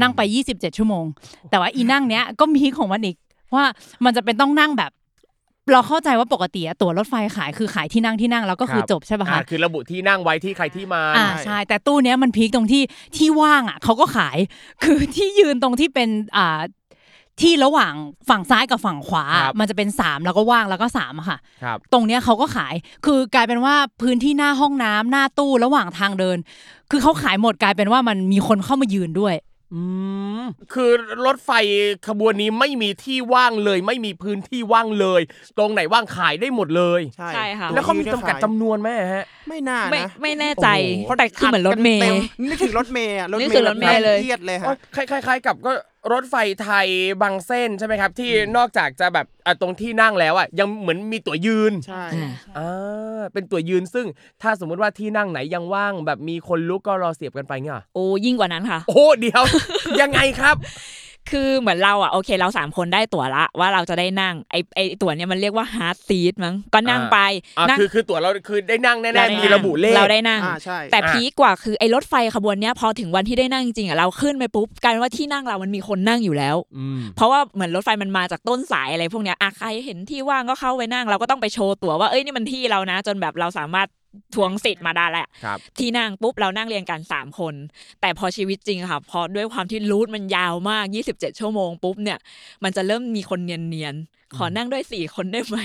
[0.00, 1.04] นั่งไป 27 ชั่วโมง
[1.50, 3.16] แต่ว่าอีนั่งเนี้ยก็มีของมันอีก
[3.54, 3.64] ว่า
[4.04, 4.90] มันจะเป็นต้องนั่งแบบ
[5.72, 12.82] เราเข้าใจว่าปกติอะตั๋วรถไฟขายคือขายที่นั่งที่นั่งแล้วก็คือครับจบใช่ป่ะอ่าคะคือระบุที่นั่งไว้ที่ใครที่มาอ่าใช่ แต่ตู้เนี้ยมันพีคตรงที่
[13.16, 14.38] ที่ว่างอะเขาก็ขาย
[14.84, 16.60] คือที่ยืนตรงที่เป็นอ่า
[17.40, 17.94] ที่ระหว่าง
[18.28, 22.74] ฝั่งซ้ายกับฝั่งขวา ครับมันจะเป็นสามแล้วก็ว่างแล้วก็สามอะค่ะ ครับ ตรงเนี้ยเขาก็ขาย
[23.06, 26.38] คือกลายเป็นว่าพื้นที่หน้าห้องน้ำหน้าตู้ระหว่างทางเดิน
[26.90, 29.34] คือเขาขายหมดกลายเป็นว่ามันมีคนเข้ามายืนด้วย
[29.74, 29.82] อื
[30.40, 30.90] มคือ
[31.26, 31.50] รถไฟ
[32.08, 35.20] ขบวนนี้ไม่มีที่ว่างเลย ไม่มีพื้นที่ว่างเลย
[35.58, 45.72] ตรงไหนว่างขายได้หมดเลย ใช่ใช่ค่ะ แล้วเขามีจำกัดจำนวนไหมฮะ ไม่น่าไม่นะไม่แน่ใจโอ้โหแต่คือเหมือนรถเมต็ย์ นึกถึงรถเมย์อะรถนึกเมถึย์งรถเมย์เลย เครียดเลยอ๋อฮะคล้ายๆคล้ายๆกับก็
[46.12, 46.88] รถไฟไทย
[47.22, 52.04] บางเส้นใช่ไหมครับ ที่นอกจากจะแบบอะตรงที่นั่งแล้วอะยังเหมือนมีตั๋วยืนใช่
[52.58, 54.06] อ่าเป็นตั๋วยืนซึ่ง
[54.42, 59.42] ถ้าสมมุติว่าที่นั่งไหนยังว่าง แบบมีคนลุกก็รอเสียบกันไปเงี้ยโอ้ยิ่งกว่านั้นค่ะ โอ้เดี๋ยว
[60.00, 60.56] ยังไงครับ
[61.30, 67.18] คือเหมือนเราอะโอเคเราสามคนได้ตั๋วละว่าเราจะได้นั่งไอไอตั๋วเนี้ยมันเรียกว่าฮา seat มั้งก็นั่งไป
[67.58, 83.88] อ่านั่ง คือคือตั๋วเราคือได้นั่งแน่เราๆได้มีระบุเลข เราได้นั่ง อ่าใช่ แต่อะ peak กว่าคือไอรถไฟขบวนเนี้ยพอถึงวันที่ได้นั่งจริงๆอะเราขึ้นไปปุ๊บกลายเป็นว่าที่นั่งเรามันมีคนนั่งอยู่แล้ว อืม เพราะว่าเหมือนรถไฟมันมาจากต้นสายอะไรพวกเนี้ยอะใครเห็นที่ว่างก็เข้าไปนั่ง เราก็ต้องไปโชว์ตั๋วว่าเอ้ยนี่มันที่เรานะ จนแบบเราสามารถ
[84.34, 87.54] ทวงสิทธิ์มาได้แหละครับที่นั่งปุ๊บเรานั่งเรียงกันสามคน
[88.00, 92.18] แต่พอชีวิตจริงอะค่ะพอด้วยความที่รูทมันยาวมาก 27 ชั่วโมงปุ๊บเนี่ย
[92.64, 95.56] มันจะเริ่มมีคนเนียนๆขอนั่งด้วยสี่คนได้ไหม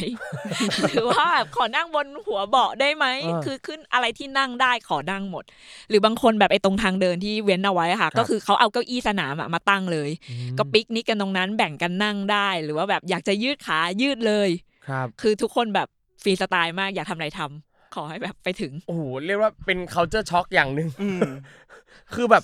[0.90, 5.44] หรือว่าแบบขอนั่งบนหัวเบาะได้ไหมอ่าคือขึ้นอะไรที่นั่งได้ขอนั่งหมด
[5.90, 10.10] หรือบางคนแบบไอ้ตรงทางเดินที่เว้นเอาไว้อะค่ะ ก็คือเขาเอาเก้าอี้สนามอะมาตั้งเลย
[10.58, 14.50] ก็ปิกนิกกันตรงนั้นแบ่งกันนั่งได้ หรือว่าแบบอยากจะยืดขายืดเลย
[14.88, 15.88] ครับ คือทุกคนแบบ
[16.24, 21.22] ฟรีสไตล์มากอยากทำอะไรทำ ขอให้แบบไปถึง โอ้โหเรียกว่าเป็น culture shock อย่างหนึ่งอืม
[22.14, 22.44] คือแบบ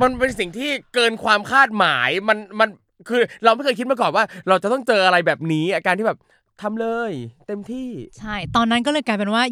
[0.00, 2.68] มันเป็นสิ่งที่เกินความคาดหมายมันมัน
[3.08, 6.18] คือเราไม่เคยคิดมาก่อนว่า เราจะต้องเจออะไรแบบนี้อาการที่แบบ
[6.60, 7.12] ทำเลย
[7.48, 7.88] เต็มที่
[8.18, 9.42] ใช่ ตอนนั้นก็เลยกลายเป็นว่า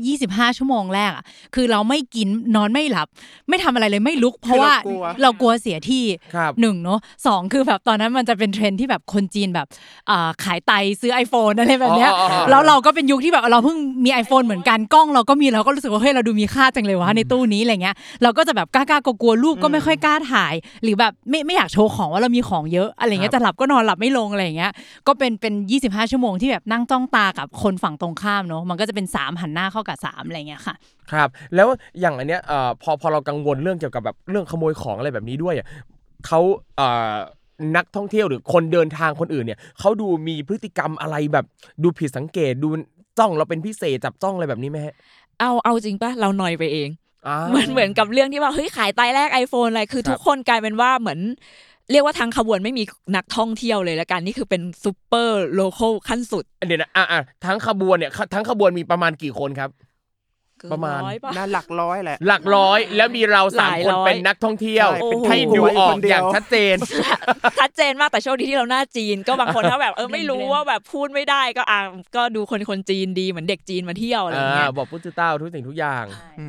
[0.50, 3.08] 25 ชั่วโมงแรกอะคือเราไม่กินนอนไม่หลับ
[3.48, 9.66] ไม่ทำอะไรเลยไม่ลุก เพราะว่าคือเรากลัวเรากลัวเสียที่ครับหนึ่งเนาะสองคือแบบตอนนั้นมันจะเป็นเทรนด์ที่แบบคนจีนแบบ
[10.10, 24.72] อ่าขายไตซื้อ iPhone อะไรแบบเนี้ยอ๋ออ๋ออ๋อแล้วเราก็เป็นยุคที่แบบเราเพิ่งมี iPhone เหมือนกันกล้องเราก็มีเราก็รู้สึกว่าเฮ้ยเราดูมีค่าจังเลยวะในตู้นี้อะไรเงี้ยเราก็จะแบบกล้าๆกลัวๆรูปก็ไม่ค่อยกล้าถ่าย หรือแบบไม่ไม่อยากโชว์ของว่าเรามีของเยอะอะไรเงี้ยจะหลับก็นอนหลับไม่ลงอะไรเงี้ย
[25.06, 30.74] ก็เป็นเป็น 25 ชั่วโมงที่แบบนั่งจ้องตากับคนฝั่งตรงข้ามเนาะมันก็จะเป็น 3 หันหน้าเข้ากับ3อะไรเงี้ยค่ะ
[31.12, 31.68] ครับ แล้ว
[32.00, 35.66] อย่างอันเนี้ยเอ่อพอพอเรากังวลเรื่องเกี่ยวกับแบบเรื่องขโมยของอะไรแบบนี้ด้วยอะ
[36.26, 36.40] เขา
[36.76, 37.14] เอ่อ
[37.76, 41.44] นักท่องเที่ยวหรือคนเดินทางคนอื่นเนี่ยเขาดูมีพฤติกรรมอะไรแบบ
[41.82, 42.68] ดูผิดสังเกตดู
[43.18, 44.94] จ้องเราเป็นพิเศษจับจ้องอะไรแบบนี้ไหมฮะ
[45.40, 46.88] เอาเอาจริงปะเรานอยด์ไปเอง
[47.26, 51.20] อ่าเหมือนเหมือนกับเรื่องที่ว่าเฮ้ยขายไตแรก iPhone อะไรคือครับทุกคนกลายเป็นว่าเหมือน
[51.90, 52.84] เรียกว่าทางขบวนไม่มี
[53.16, 59.70] นักท่องเที่ยวเลยละกันนี่คือเป็น super local ขั้นสุด เดี๋ยวนะอะอะทั้งขบวนเนี่ยทั้งขบวนมีประมาณกี่คนครับ
[60.60, 66.76] เกินประมาณร้อยปะ น่าหลักร้อยแหละ หลักร้อยแล้วมีเราสามหลายคนร้อยเป็นนักท่องเที่ยวใช่เป็นให้ไทยดูกวยออคกนเดียว อย่างชัดเจน
[67.60, 71.80] ชัดเจนมากแต่โชคดีที่เราหน้าจีน ก็บางคนถ้าแบบเออไม่รู้ว่าแบบพูดไม่ได้ก็อะ
[72.16, 76.04] ก็ดูคนคนจีนดีเหมือนเด็กจีนมาเที่ยวอะไรอย่างเงี้อ่ายบอกพุทธเจ้าทุกสิ่งทุกอย่าง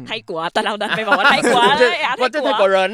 [0.08, 2.92] ไทยกัวแต่เราดันไปบอกว่าไทยกัวเลยอะไทว่ายจะกัเธวอก็เรน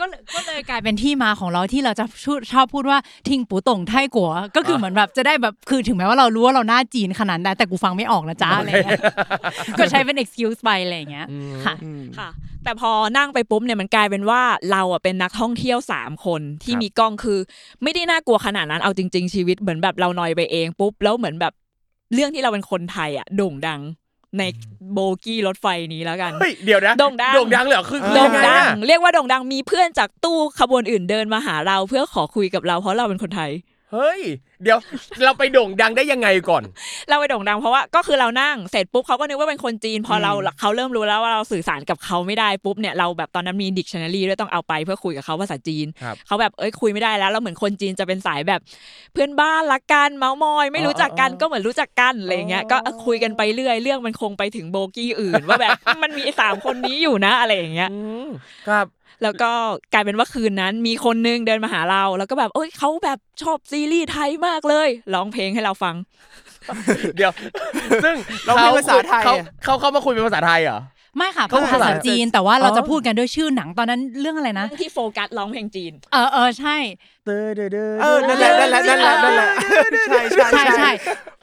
[0.00, 9.00] ก็เลยก็เลยกลายเป็นที่มาของเราที่เราจะชอบชอบพูดว่าทิ้งปูต่งไทยกัว ก็คือเหมือนแบบจะได้แบบคือถึงแม้ว่าเรารู้ว่าเราหน้าจีนขนาดนั้นแต่กูฟังไม่ออกนะจ๊ะอะไรเงี้ย
[9.78, 11.26] ก็ใช้เป็น excuse ไปอะไรอย่างเงี้ย
[11.64, 11.74] ค่ะ
[12.18, 12.28] ค่ะ
[12.64, 17.38] แต่พอนั่งไปปุ๊บเนี่ยมันกลายเป็นว่าเราอะเป็นนักท่องเที่ยวสามคนที่ครับมีกล้องคือ
[17.82, 21.52] ไม่ได้น่ากลัวขนาดนั้นเอาจริง ๆชีวิตเหมือนแบบเรานอยไปเองปุ๊บแล้วเหมือนแบบ
[22.14, 23.80] เรื่องที่เราเป็นคนไทยอะโด่งดัง
[24.38, 24.42] ใน
[24.92, 33.50] โบกี้รถไฟนี้แล้วกันเฮ้ยเดี๋ยวนะโด่งดังโด่งดังเลยเหรอคือคือโด่งยัไดังอะเรียกว่าโด่งดังมีเพื่อนจากตู้ขบวนอื่นเดินมาหาเราเพื่อขอคุยกับเราเพราะเราเป็นคนไทย
[33.94, 34.20] เฮ้ย
[34.62, 34.78] เดี๋ยว
[35.24, 36.62] เราไปโด่งดังได้ยังไงก่อน
[37.08, 48.60] เราไปโด่งดังเพราะว่าก็คือเรานั่งเสร็จปุ๊บเขาก็นึกว่าเป็นคนจีน พอเราเขาเริ่มรู้แล้วว่าเราสื่อสารกับเขาไม่ได้ปุ๊บเนี่ยเราแบบตอนนั้นมีดิกชันนารีด้วยต้องเอาไปเพื่อคุยกับเขาภาษาจีนครับเขาแบบเอ้ยคุยไม่ได้แล้วแล้วเหมือนคนจีนจะเป็นสายแบบ
[49.12, 55.70] เพื่อนบ้านรักกันเมาส์มอย ไม่รู้จักกันก็เหมือนรู้จักกันอะไรเงี้ยก็เออคุยกันไปเรื่อยเรื่องมันคงไปถึงโบกี้อื่น ว่าแบบ
[56.02, 58.28] มันมีไอ้สามคนนี้อยู่นะอะไรอย่างเงี้ยอืม
[58.68, 58.86] ครับ
[59.22, 59.50] แล้วก็
[59.92, 65.94] กลายเป็นว่าคืนนั้น มีคนนึงเดินมาหาเรา แล้วก็แบบเอ้ยเขาแบบชอบซีรีส์ไทยมากเลยร้องเพลงให้เราฟัง
[67.16, 67.32] เดี๋ยว
[68.04, 70.80] ซึ่งเราเป็นภาษาไทยเขาอะเขาเขามาคุยเป็นภาษาไทยเหรอ
[71.16, 76.76] ไม่ค่ะเขาเป็นภาษาภาษาจีนแต่ว่าเราอ๋อจะพูดกันด้วยชื่อหนังตอนนั้นเรื่องอะไรนะที่โฟกัสร้องเพลงจีน เออเออใช่
[77.26, 79.50] เออนั่นแหละนั่นแหละนั่นแหละนั่นแหละ
[80.08, 80.90] ใช่ใช่ใช่ใช่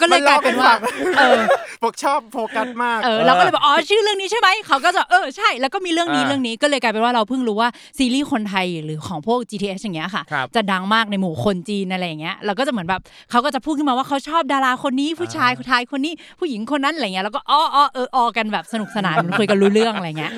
[0.02, 0.74] ก็เลยกลายเป็นว่า
[1.18, 1.40] เออ
[1.84, 13.02] บอกชอบโฟกัสมากเออเราก็เลยบอกอ๋อชื่อเรื่องนี้ใช่ไหมเขาก็จะเออใช่ แล้วก็มีเรื่องนี้อ่าเรื่องนี้ก็เลยกลายเป็นว่าเราเพิ่งรู้ว่าซีรีส์คนไทยหรือของพวก GTS อย่างเงี้ยค่ะครับจะดังมากในหมู่คนจีนอะไรอย่างเงี้ยเราก็จะเหมือนแบบ
[13.32, 20.34] เขาก็จะพูดขึ้นมาว่าเขาชอบดาราคนนี้ผู้ชายคนไทยคนนี้ผู้หญิงคนนั้นอะไรเงี้ยแล้วก็อ้ออ้อเออออกันแบบสนุกสนานคุยกันรู้เรื่องอะไรเงี้ย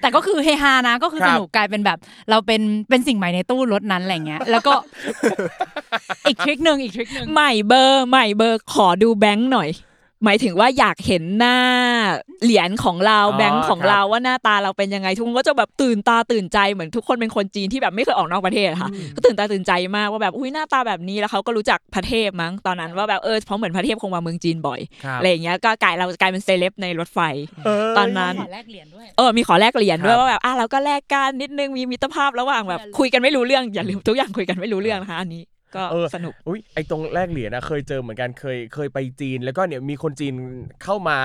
[0.00, 1.98] แต่ก็คือเฮฮานะก็คือครัสบนุกกลายเป็นแบบ
[2.30, 4.72] เราเป็นเป็นสิ่งใหม่ในตู้รถนั้นอะไรเงี้ยแล้วก็
[6.28, 9.68] อีกทริคหนึ่งอีกทริคหนึ่งใหม่เบอร์ใหม่เบอร์ขอดูแบงค์หน่อย
[10.26, 11.56] หมายถึงว่าอยากเห็นหน้า
[12.42, 27.18] เหรียญของเราอ๋อแบงค์ของครับเราว่าหน้าตาเราเป็นยังไงทุกคนก็จะแบบตื่นตาตื่นใจเหมือนทุกคนเป็นคนจีนที่แบบไม่เคยออกนอกประเทศอะค่ะ ก็ตื่นตาตื่นใจมากว่าแบบอุ้ยหน้าตาแบบนี้แล้วเขาก็รู้จักพระเทพมั้งตอนนั้นว่าแบบเออเพราะเหมือนพระเทพคงมาเมืองจีนบ่อยครับอะไรอย่างเงี้ยก็กลายเรากลายเป็นเซเลบในรถไฟ
[27.64, 35.42] เยตอนนั้นขอแลกเหรียญด้วยเออมีขอแลกเหรียญด้วครัยบว่าแบบอะเราก็แลกกันนิดนึงมีมิตรภาพระหว่างแบบคุยกันไม่รู้เรื่องอย่าลืมทุกอย่างคุยกันไม่รู้เรื่องนะคะอันนี้
[35.76, 40.34] ก็เออสนุกอุ้ยไอตรงแรกเหรียญนะเคยเจอเหมือนกันเคยเคยไปจีน แล้วก็เนี่ยมีคนจีน
[40.82, 41.18] เข้ามา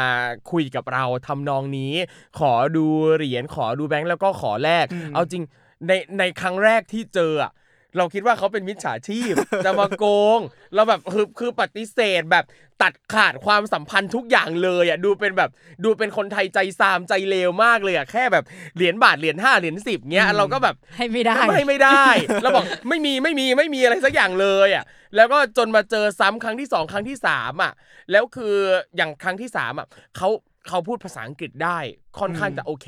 [0.51, 1.93] คุยกับเราทำนองนี้
[2.39, 2.85] ขอดู
[3.15, 5.43] เหรียญขอดูแบงค์แล้วก็ขอแลกเอาจริง
[5.87, 7.51] ในในครั้งแรกที่เจออะ
[7.97, 9.33] เราคิดว่าเขาเป็นมิจฉาชีพ
[9.65, 10.05] จะมาโก
[10.37, 10.39] ง
[10.75, 12.45] เราแบบคือคือปฏิเสธแบบ
[12.81, 15.49] ตัดขาดความสัมพันธ์ทุกอย่างเลยอะดูเป็นแบบ
[15.83, 18.43] ดูเป็นคนไทยใจซามใจเลวมากเลยอะแค่แบบ
[18.75, 22.05] เหรียญบาทเหรียญห้าเหรียญสิบเงี้ยเราก็แบบให้ไม่ได้ไม่ไม่ได้
[22.41, 24.83] แล้วบอกไม่มีไม่มีไม่มีอะไรสักอย่างเลยอะ
[25.15, 27.73] แล้วก็จนมาเจอซ้ำครั้งที่สองครั้งที่สามอะ
[28.11, 28.55] แล้วคือ
[28.95, 29.87] อย่างครั้งที่สามอะ
[30.17, 30.29] เขา
[30.68, 31.80] เขาพูดภาษาอังกฤษได้
[32.20, 32.88] ค่อนข้างจะโอเค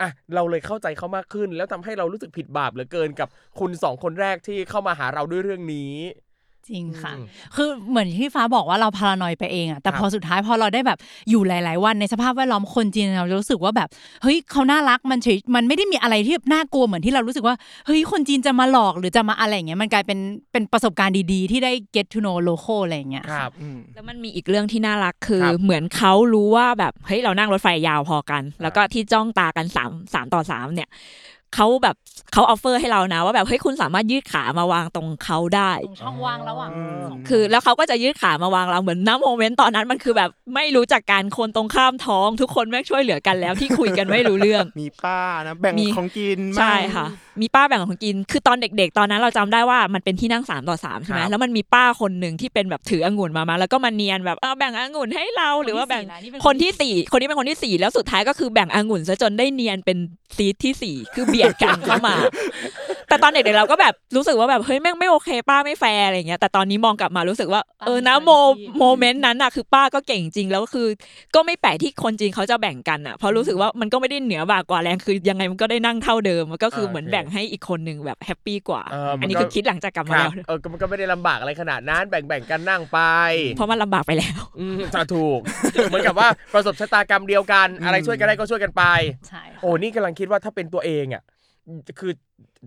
[0.00, 3.28] อะเราเลยเข้าใจเขามากขึ้น แล้วทำให้เรารู้สึกผิดบาปเหลือเกินกับ
[3.58, 5.92] คุณสองคนแรกที่เข้ามาหาเราด้วยเรื่องนี้
[6.70, 7.24] จริงค่ะอืม
[7.56, 10.98] คือเหมือนที่ฟ้าบอกว่าเราพารานอยไปเองอะแต่ครับพอสุดท้ายพอเราได้แบบ
[11.30, 13.88] อยู่หลาย ๆ วันในสภาพแวดล้อมคนจีนเราจะรู้สึกว่าแบบ
[14.22, 17.56] เฮ้ยเขาน่ารักมันเฉยมันไม่ได้มีอะไรที่น่ากลัวเหมือนที่เรารู้สึกว่า
[17.86, 20.18] เฮ้ยคนจีนจะมาหลอกหรือจะมาอะไรอย่างเงี้ยมันกลายเป็น
[20.52, 30.88] เป็นประสบการณ์ดี ๆ ที่ได้ get to know local อะไรอย่างเงี้ยครับอืมแล้วมันมีอีกเรื่องที่น่ารักคือครับเหมือนเขารู้ว่าแบบเฮ้ยเรานั่งรถไฟยาวพอกัน แล้วก็ที่จ้องตากันสามสามต่อสามเนี่ย
[31.54, 31.96] เขาแบบ
[32.32, 47.06] เขา offer ให้เรานะ ว่าแบบเฮ้ยคุณสามารถยืดขามาวางตรงเขาได้ตรงช่องว่างระหว่างอืมสองคือ แล้วเขาก็จะยืดขามาวางเราเหมือนณ moment ตอนนั้นมันคือแบบไม่รู้จักกันคนตรงข้ามท้อง ทุกคนแม่งช่วยเหลือกันแล้วที่คุยกันไม่รู้เรื่อง มีป้านะแบ่งมีของกินใช่มั่งค่ะ
[47.40, 56.02] มีป้าแบ่งของกิน คือตอนเด็ก ๆ ตอนนั้นเราจำได้ว่ามันเป็นที่นั่งสามต่อสามใช่ไหมครับแล้วมันมีป้าคนหนึ่งที่เป็นแบบถือองุ่นมามาแล้วก็มาเนียนแบบเออแบ่งองุ่นให้เราหรือว่าแบ่ง
[56.46, 59.98] คนที่สี่คนนี้เป็นคนที่สี่แล้วสุดท้ายก็คือแบ่งองุ่นซะจนได้เนียนเป็น
[60.36, 62.14] seat ที่สี่คือเบียดกันเข้ามา
[63.08, 68.30] แต่ตอนเด็กๆเราก็แบบรู้สึกว่าแบบเฮ้ยแม่งไม่โอเค ป้าไม่แฟร์อะไรอย่างเงี้ย แต่ตอนนี้มองกลับมารู้สึกว่าเออนะโม
[68.78, 70.86] moment นั้นอะคือป้าก็เก่งจริงแล้วก็คือ
[71.34, 82.98] ก็ไม่แปลกที่คนจีนเขาจะแบ่งกันอะเพราะรู้สึกว่ามันก็ไม่ได้เหนือบ่ากว่าแรงคือยังไงมันก็ได้นั่งเท่าเดิมมันก็คือเหมือนแบ่งให้อีกคนหนึ่งแบบ happy กว่าเออมันก็อันนี้คือคิดหลังจากกลับคมารับแล้วเออก็มันก็ไม่ได้ลำบากอะไรขนาดนั้นแบ่งๆกันนั่งไป
[83.56, 85.40] เพราะมันลำบากไปแล้วอืมจะถูก
[85.88, 88.84] เหมือนกับว่าประสบชะตากรรมเดียวกัน อะไรช่วยกันได้ก็ช่วยกันไป
[89.28, 91.22] ใช่ค่ะโอ้นี่กำลังคิดว่าถ้าเป็นตัวเองอะ
[91.98, 92.08] คือ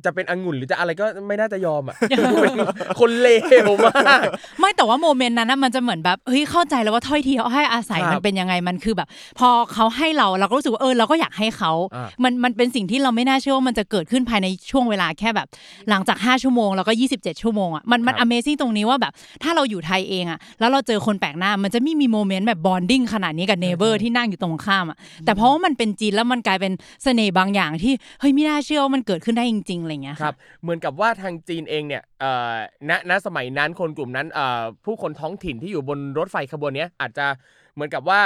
[0.05, 1.95] จะเป็นองุ่นหรือจะอะไรก็ไม่น่าจะยอมอะ
[2.41, 2.53] เป็น
[2.99, 3.28] คนเล
[3.67, 4.22] วมาก
[4.59, 9.07] ไม่แต่ว่าโมเมนต์นั้นนะมันจะเหมือนแบบเฮ้ยเข้าใจแล้วว่าถ้อยทีเขาให้อาศัยครับมันเป็นยังไงมันคือแบบ
[9.39, 15.47] พอเขาให้เราเราก็รู้สึกว่าเออเราก็อยากให้เขาอ่ามันมันเป็นสิ่งที่เราไม่น่าเชื่อว่ามันจะเกิดขึ้นภายในช่วงเวลาแค่แบบ
[15.89, 19.11] หลังจาก 5 ชั่วโมงแล้วก็ 27 ชั่วโมงอะมันมันครับ Amazing ตรงนี้ว่าแบบ
[19.43, 32.55] ถ้าเราอยู่ไทยเองอะแล้วเราเจอคนแปลกหน้ามันจะไม่มี moment แบบ bonding ขนาดนี้กับ neighbor ที่นั่งอยู่ตรงข้ามอะแต่เพราะว่ามันเป็นจีนแล้วมันกลายเป็นเสน่ห์บางอย่างที่เฮ้ยไม่น่าเชื่อว่ามันเกิดขึ้นได้จริงๆอะไรอย่างเงี้ยคค่ะรับเหมือนกับว่าทางจีนเองเนี่ยเอ่อ
[32.89, 37.26] ณณสมัยนั้นคนกลุ่มนั้นเอ่อผู้คนท้องถิ่นที่อยู่บนรถไฟขบวนเนี้ยอาจจะ
[37.74, 38.22] เหมือนกับว่า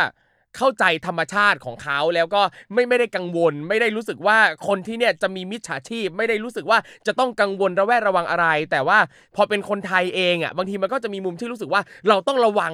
[0.58, 2.42] เข้าใจธรรมชาติของเขาแล้วก็
[2.74, 6.78] ไม่ไม่ได้กังวล ไม่ได้รู้สึกว่าคนที่เนี่ยจะมีมิจฉาชีพ ไม่ได้รู้สึกว่า
[7.08, 9.00] จะต้องกังวลระแวดระวังอะไร แต่ว่า
[9.36, 12.74] พอเป็นคนไทยเองอะบางทีมันก็จะมีมุมที่รู้สึกว่าเราต้องระวัง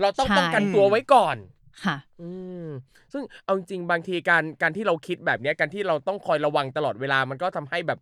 [0.00, 1.36] เราต้องใช่ป้องกันตัวไว้ก่อน
[1.84, 2.28] ค่ะ อื
[2.62, 2.64] ม
[3.12, 7.98] ซึ่งเอาจริงบางทีการการที่เราคิดแบบเนี้ยการที่เราต้องคอยระวังตลอดเวลามันก็ทำให้แบบ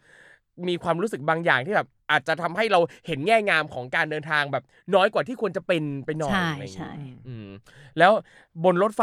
[0.69, 7.49] มีความรู้สึกบางอย่างที่แบบ อาจจะทำให้เราเห็นแง่งามของการเดินทางแบบน้อยกว่าที่ควรจะเป็นไปหน่อยใช่อะไรอย่างใช่เงี้ยอืม
[7.99, 8.13] แล้ว
[8.65, 9.03] บนรถไฟ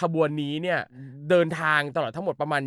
[0.00, 0.80] ขบวนนี้เนี่ย
[1.30, 2.62] เดินทางตลอดทั้งหมดประมาณ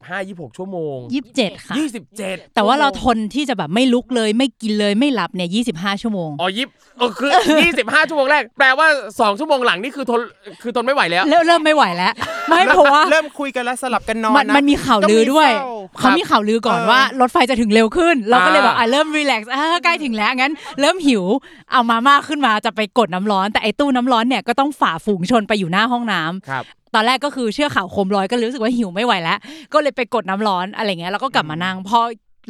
[0.00, 1.74] 25-26 ชั่วโมงยี่สิบเจ็ดค่ะ
[2.14, 6.68] 27 แต่ว่าเราทนที่จะแบบไม่ลุกเลยไม่กินเลยไม่หลับเนี่ยยี่สิบห้าชั่วโมง อ๋อยิบ
[6.98, 7.30] เออคือ
[7.70, 10.20] 25 ชั่วโมงแรก แปลว่า 2 ชั่วโมงหลังนี่คือทน
[10.62, 12.12] คือทนไม่ไหวแล้วเริ่มเริ่มไม่ไหวแล้ว
[12.48, 21.24] ไม่เพราะว่าเริ่มคุยกันแล้วสลับกันนอนมันนะมันมีข่าวลือด้วยก็มีเขามีข่าวลือก่อนเออว่ารถไฟจะถึงเร็วขึ้น เราก็เลยแบบอ่าอะเริ่มรีแลกซ์อ่าใกล้ถึงแล้วงั้น เริ่มหิว
[21.72, 26.64] เอามาม่าขึ้นมาจะไปกดน้ำร้อน แต่ไอ้ตู้น้ำร้อนเนี่ยก็ต้องฝ่าฝูงชนไปอยู่หน้าห้องน้ำครับ
[26.94, 29.38] ตอนแรกก็คือเชื่อข่าวโคมลอยก็เลยรู้สึกว่าหิวไม่ไหวแล้ว
[29.72, 31.98] ก็เลยไปกดน้ำร้อนอะไรเงี้ยแล้วก็กลับมานั่งพอ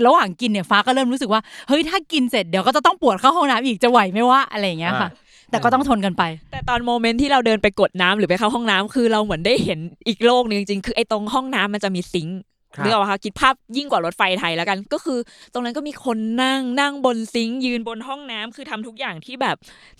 [0.06, 5.08] ระหว่างกินเนี่ยฟ้าก็เริ่มรู้สึกว่าเฮ้ยถ้ากินเสร็จเดี๋ยวก็จะต้องปวดเข้าห้องน้ำอีกจะไหวไหมวะอะไรอย่างเงี้ยค่ะ
[5.50, 15.18] แต่ก็ต้องทนกันไป แต่ตอน momentที่เราเดินไปกดน้ำหรือไปเข้าห้องน้ำคือเราเหมือนได้เห็นอีกโลกหนึงจริงๆคือไอ้ตรงห้องน้ำมันจะมี sink ครับ นึกออกปะคะคิดภาพยิ่งกว่ารถไฟไทยแล้วกัน ก็คือ
[15.52, 19.56] ตรงนั้นก็มีคนนั่งนั่งบน sink ยืนบนห้องน้ำคือทำทุกอย่างที่แบบ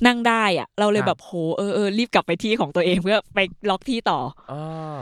[0.06, 3.38] นั่งได้อะเราเลยแบบโหเออเออรีบกลับไปที่ของตัวเองเพื่อไป
[3.70, 4.20] ล็อกที่ต่อ
[4.52, 4.96] อ่า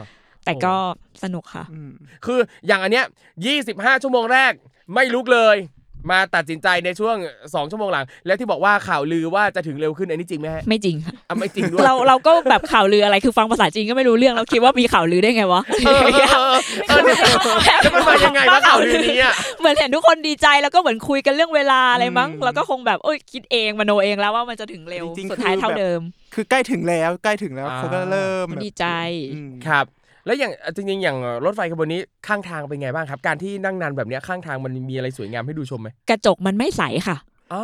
[0.45, 0.75] แต่ก็
[1.23, 1.93] สนุกค่ะอืม
[2.25, 3.07] คืออย่างอันเนี้ย
[3.53, 4.53] 25ชั่วโมงแรก
[4.95, 5.57] ไม่ลุกเลย
[6.11, 26.01] มาตัดสินใจในช่วง 2 ชั่วโมงหลัง แล้วที่บอกว่าข่าวลือว่าจะถึงเร็วขึ้นอันนี้จริงไหมฮะไม่จริงค่ะอะไม่จริงด้วยเราเราก็แบบข่าวลืออะไรคือฟังภาษาจีนก็ไม่รู้เรื่องเราคิดว่ามีข่าวลือได้ไงวะเออเออเออเออเนี่ยแล้วมันมายังไงวะข่าวลือนี้อะเหมือนเห็นทุกคนดีใจแล้วก็เหมือนคุยกันเรื่องเวลาอะไรมั้งอืมแล้วก็คงแบบเอ้ยคิดเองมโนเองแล้วว่ามันจะถึงเร็วจริงๆสุดท้ายคือเท่าแบบ เดิม
[26.35, 28.87] คือใกล้ถึงแล้วใกล้ถึงแล้วอ่าเขาก็เริ่มแบบดีใจ
[29.35, 29.87] อืม ครับ
[30.27, 37.17] แล้วอย่างจริงๆอย่างรถไฟขบวนนี้ข้างทางเป็นไงบ้างครับ การที่นั่งนานแบบเนี้ยข้างทางมันมีอะไรสวยงามให้ดูชมไหมกระจกมันไม่ใสค่ะ
[37.53, 37.63] อ๋อ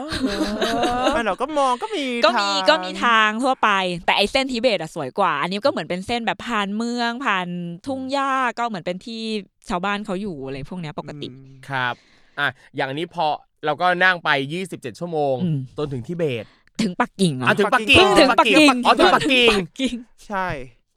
[1.15, 3.71] ไม่เราก็มองก็มีก็มีทางก็มีทางทั่วไป
[4.07, 7.47] แต่ไอเส้นทิเบตอะสวยกว่า อันนี้ก็เหมือนเป็นเส้นแบบผ่านเมืองผ่าน
[7.87, 9.23] ทุ่งหญ้าก็เหมือนเป็นที่
[9.69, 11.95] ชาวบ้านเขาอยู่อะไรพวกเนี้ยปกติอืมครับ
[12.39, 13.27] อะอย่างนี้พอ
[13.65, 14.31] เราก็นั่งไป
[14.65, 16.45] 27 ชั่วโมงอืมจนถึงทิเบต
[16.83, 19.51] ถึงปักกิ่งเหรออะถึงปักกิ่งถึงปักกิ่งอ๋อถึงปักกิ่ง
[19.81, 19.97] กิ่ง
[20.27, 20.49] ใช่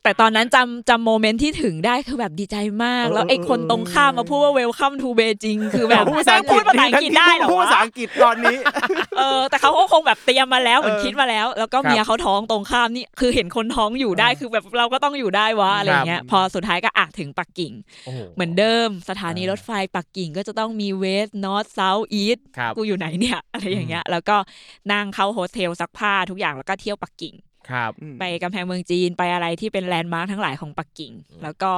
[0.03, 8.57] แต่ตอนนั้นจำจำโมเมนต์ที่ถึงได้คือแบบดีใจมาก แล้วไอ้คนตรงข้ามมาพูดว่า welcome to Beijing คือแบบพูดภาษาอังกฤษพูดภาษาอังกฤษได้เหรอพูดภาษาวะอังกฤษตอนนี้
[9.17, 17.73] เออแต่เขาก็คงแบบเตรียมมาแล้วเหมือนเออคิดมาแล้ว แล้วก็ครับเมียเขาท้องตรงข้ามนี่คือเห็นคนท้องอยู่ได้คือแบบเราก็ต้องอยู่ได้วะอะไรเงี้ยครับพอสุดท้ายก็อะถึงปักกิ่ง
[18.05, 24.37] โอ้โหเหมือนเดิมสถานีอ่ารรถไฟปักกิ่งก็จะต้องมี west north south east ครับกูอยู่ไหนเนี่ยอะไรอย่างเงี้ยแล้วก็
[24.91, 27.35] นั่งเข้าโฮสเทลซักผ้าทุกอย่างแล้วก็เที่ยวปักกิ่ง
[27.69, 31.71] ครับไปกำแพงเมืองจีนไปอะไรที่เป็น landmark ทั้งหลายของปักกิ่ง แล้วก็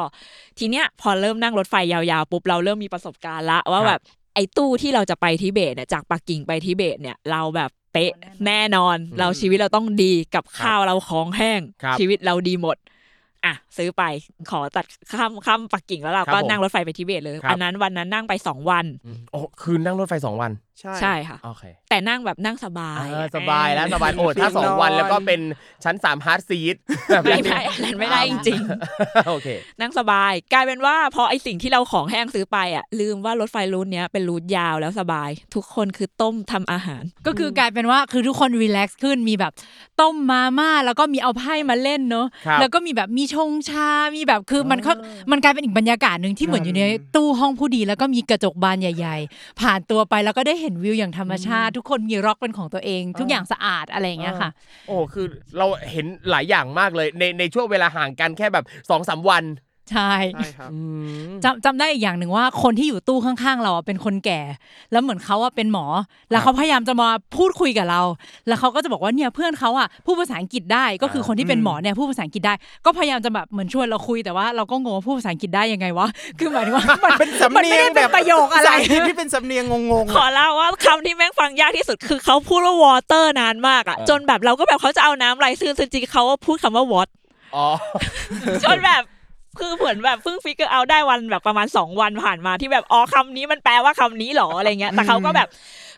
[0.59, 4.01] ทีเนี้ยพอเริ่มนั่งรถไฟยาวๆปุ๊บเราเริ่มมีประสบการณ์ละว่าแบบ
[4.35, 8.11] ไอ้ตู้ที่เราจะไปทิเบตเนี่ยจากปักกิ่งไปทิเบตเนี่ยเราแบบเป๊ะ
[8.47, 12.77] แน่นอน เราชีวิตเราต้องดีกับข้าวเราของแห้งครับชีวิตเราดีหมด
[13.45, 14.03] อะซื้อไป
[14.51, 20.51] ขอตัดข้ามข้ามปักกิ่งแล้วเราครับก็ผมนั่งรถไฟไปทิเบตเลยครับอันนั้นวันนั้นนั่งไปสองวันอืมโอ้คืนนั่งรถไฟสองวัน
[20.81, 25.39] ใช่ใช่ค่ะ โอเค แต่นั่งแบบนั่งสบาย เออสบายแล้วสบายโอ้ถ้าสองวันแล้วก็เป็น
[25.83, 26.75] ชั้นสาม hard seat
[27.09, 28.61] แบบไม่นั้นได้อันนั้นไม่ได้จริง
[29.27, 39.51] โอเค ๆ นั่งสบาย กลายเป็นว่าพอไอสิ่งที่เราของแห้งซื้อไปอะ ลืมว่ารถไฟ route เนี้ยเป็น route ยาวแล้วสบาย ทุกคนคือต้มทำอาหาร ก็คือกลายเป็นว่าคือทุกคน relax ขึ้นมีแบบ
[40.01, 44.91] ต้มมาม่าแล้วก็มีเอาไพ่มาเล่นเนอะครับแล้วก็มีแบบมีชงชา มีแบบคือมันก็
[45.31, 46.81] มันกลายเป็นอีกบรรยากาศหนึ่งที่เหมือนอยู่ใน
[47.15, 54.51] ตู้ห้องผู้ดี แล้วก็มีกระจกบานใหญ่ ๆ ผ่านตัวไปแล้วก็ได้เห็นวิวอย่างธรรมชาติ ทุกคนมีร็อกเป็นของตัวเอง ทุกอย่างสะอาดอะไรอย่างเงี้ยค่ะ
[54.87, 55.25] โอ้คือ
[55.57, 59.43] เราเห็นหลายอย่างมากเลยในในช่วงเวลาห่างกันแค่แบบสองสามวัน
[59.91, 60.79] ใช่ใช่ครับอื
[61.27, 64.41] มจำจำได้อีกอย่างหนึ่งว่าคนที่อยู่ตู้ข้างๆ เราอะเป็นคนแก่
[64.91, 65.85] แล้วเหมือนเขาอะเป็นหมอ
[66.31, 68.01] แล้วเขาพยายามจะมาพูดคุยกับเรา
[68.47, 72.53] แล้วเขาก็จะบอกว่าเนี่ยเพื่อนเขาอะพูดภาษาอังกฤษได้ก็คือคนที่เป็นหมอเนี่ยพูดภาษาอังกฤษได้
[72.85, 76.07] ก็พยายามจะแบบเหมือนชวนเราคุยแต่ว่าเราก็งงว่าพูดภาษาอังกฤษได้ยังไงวะ
[76.39, 87.07] คือหมายถึงว่ามันเป็นสำมันเนีไม่ยได้งเป็แบนบประโยคอะไรภาษาอังกฤษที่เป็นสำเนียงงงๆขออะเล่าว่าคำที่แม่งฟังยากที่สุดคือเขาพูดว่า water นานมากอะเออจนแบบเราก็แบบเขาจะเอาน้ำไหลซื้อจริงๆเขาพูดคำว่าวอต
[87.55, 87.67] อ๋อ
[88.63, 89.03] จนแบบ
[89.61, 95.47] คือเหมือนแบบเพิ่ง figure out ได้วันแบบประมาณสองวันผ่านมาที่แบบอ๋อคำนี้มันแปลว่าคำนี้หรออะไรเงี้ยแต่เขาก็แบบ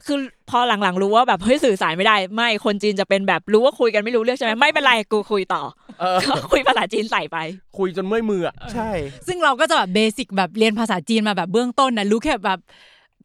[0.08, 0.18] คือ
[0.50, 5.62] พอหลังๆรู้ว่าแบบเฮ้ยสื่อสารไม่ได้ ไม่คนจีนจะเป็นแบบรู้ว่าคุยกันไม่รู้เรื่องใช่ไหมไม่เป็นไรกูคุยต่อ
[6.00, 7.38] เออก็คุยภาษาจีนใส่ไป
[7.78, 8.90] คุยจนเมื่อยมืออะใช่
[9.28, 12.60] ซึ่งเราก็จะแบบ basic แบบเรียนภาษาจีนมาแบบเบื้องต้นนะรู้แค่แบบ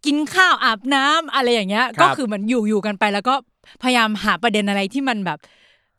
[0.06, 3.34] กินข้าวอาบน้ำอะไรอย่างเงี้ย ก็คือเหมือนอยู่อยู่กันไปแล้วก็
[3.82, 5.38] พยายามหาประเด็นอะไรที่มันแบบ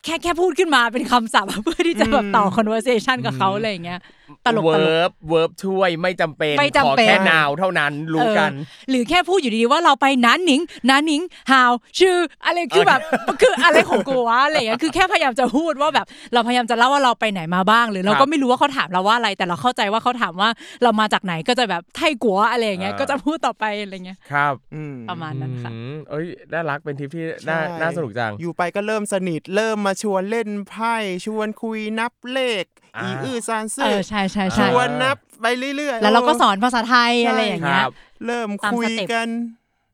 [0.04, 4.00] แค่แค่พูดขึ้นมาเป็นคำศัพท์เพื่อที่จะแบบต่อ conversation กับเขาอะไรอย่างเงี้ย
[4.46, 8.56] ตลกตลกเวิร์บ verb ช่วยไม่จำเป็นไม่จำเป็นขอแค่ noun เท่านั้นรู้กันเอ
[8.88, 11.22] อหรือแค่พูดอยู่ดีๆว่าเราไปนันหนิงนันหนิง
[11.52, 12.16] ฮาวชื่อ
[12.46, 13.02] อะไรคือแบบ
[13.42, 20.50] คืออะไรของกูวะอะไรอย่างเงี้ยคือแค่พยายามจะพูดว่าแบบเราพยายามจะเล่าว่าเราไปไหนมาบ้าง หรือเราครัก็บไม่รู้ว่าเขาถามเราว่าอะไร แต่เราเข้าใจว่าเขาถามว่า
[20.84, 32.66] เรามาจากไหนก็จะแบบไทยกัวอะไรอย่างเงี้ยอ่าก็จะพูดต่อไปอะไรเงี้ยครับอืมประมาณนั้นค่ะอืมเอ้ยน่ารักเป็นทริปที่น่าใช่น่าสนุกจัง อยู่ไปก็เริ่มสนิทเริ่มมาชวนเล่นไพ่ชวนคุยนับเลข
[33.00, 35.46] อ่าอีอื้อซานเอซื่ออใช่ใช่ชใช่วนนับไป
[35.78, 37.92] เรื่อยๆ แล้วเราก็โสอนภาษาไทยอะไรอย่างคเงี้ยรับ
[38.26, 39.28] เริ่มตามคุยสเต็ปกัน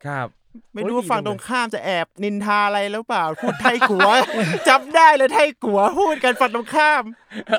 [0.06, 0.28] ครับ
[0.74, 4.10] ไม่โอ้ยรู้ว่าดีฝั่งจังตรงข้ามจะแอบนินทาอะไรหรือเปล่าพูดไทยกัว
[4.70, 7.04] จับได้เลยไทยกัวพูดกันฝั่งตรงข้าม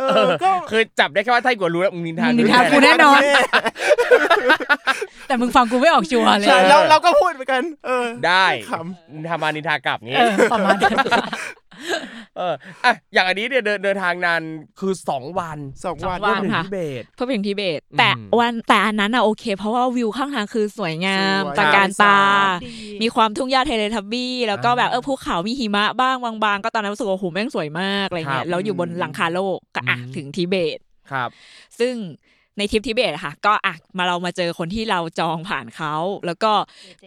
[0.00, 8.72] เออก็คือจับได้แค่ว่าไทยกว่ารู้แล้วมึงนินทามึงนินทาด้วยกูแน่นอนเแต่มึงฟังกูไม่ออกชัวร์เลยใช่แล้วเราก็พูดเหมือนกัน เออ ได้ข
[9.14, 11.24] นินทามานินทากลับงี้เออประมาณนั้นค่ะ
[12.36, 12.54] เออ
[12.84, 14.42] อะอย่างอันนี้เนี่ยเดินเดินทางนาน
[14.80, 22.16] คือสองวันสองวันสองวันถึงค่ะ ทิเบต เพื่อเป็นทิเบต แต่อืม วันแต่อันนั้นอะโอเค เพราะว่าวิวข้างทางคือสวยงามสวย ตระการตา
[22.66, 30.78] ดี มีความทุ่งหญ้าเทเลทับบี้ แล้วก็แบบอ่าเออภูเขามีหิมะบ้างบางๆ ก็ตอนนั้นรู้สึกว่าโอ้โหแม่งสวยมากอะไรครัเงี้บยแล้วอยู่บนหลังคาโลกก็อะอืม ถึงทิเบต
[31.12, 31.28] ครับ
[31.78, 31.94] ซึ่ง
[32.58, 35.94] ในทริปทิเบตอะค่ะ ก็อะมาเรามาเจอคนที่เราจองผ่านเขา
[36.26, 36.52] แล้วก็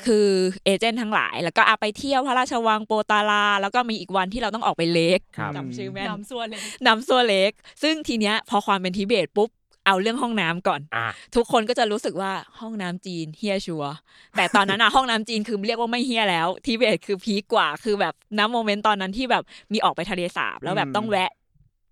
[0.06, 0.28] คือ
[0.64, 7.52] agent ทั้งหลาย แล้วก็อะไปเที่ยวพระราชวังโปตาลา แล้วก็มีอีกวันที่เราต้องออกไป lake ครับจำชื่อแม่นนัมโซ lakeน้ำซัวเล็ก
[7.84, 9.50] ซึ่งทีเนี้ยพอความเป็นทิเบตปุ๊บ
[9.86, 13.95] เอาเรื่องห้องน้ำก่อนอะทุกคนก็จะรู้สึกว่าห้องน้ำจีนเฮียชัวร์
[14.38, 19.43] แต่ตอนนั้นอะห้องน้ำจีนคือเรียกว่าไม่เฮียแล้วทิเบตคือพีคกว่าคือแบบน้ำโมเมนต์ตอนนั้นที่แบบ
[19.74, 21.32] มีออกไปทะเลสาบแล้วแบบอืมต้องแวะ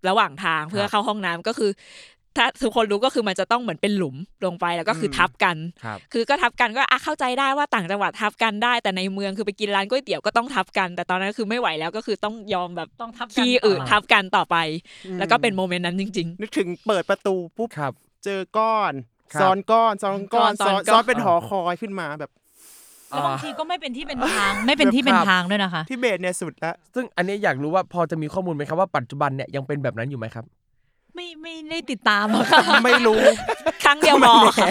[0.08, 1.70] ระหว่างทางเพื่อเข้าห้องน้ำก็คือ
[2.38, 14.56] ถ้าทุกคนรู้ก็คือมันจะต้องเหมือนเป็นหลุมลงไปแล้วก็คือทับกันครับคือก็ทับกันก็อะเข้าใจได้ว่าต่างจังหวัดทับกันได้ แต่ในเมืองคือไปกินร้านก๋วยเตี๋ยวก็ต้องทับกัน แต่ตอนนั้นคือไม่ไหวแล้วก็คือต้องยอมแบบต้องทับกันที่อื่นต่อทับกันต่อไป
[15.06, 17.92] อืมแล้วก็เป็นโมเมนต์นั้นจริงนึกถึงเปิดประตูปุ๊บครับ
[18.24, 18.92] เจอก้อน
[19.34, 22.30] ครับซ้อนก้อนซ้อนก้อนซ้ซ้ออนนก้อนซ้อนเป็นหอคอยขึ้นมาแบบ
[23.10, 30.44] แล้วบางทีก็ไม่เป็นที่เป็นทางไม่เป็นที่เป็นทางด้วยนะคะที่เบสเนี่ยสุดละซึ่งอันนี้อยากรู้ว่าพอจะมีข้อมูลไหมครับว่าปัจจุบันเนี่ยยังเป็นแบบนั้นอยู่ไหมครับ
[31.18, 34.68] ไม่ไม่ได้ติดตามอะค่ะ ไม่รู้ๆครั้งเดียวพอค่ะ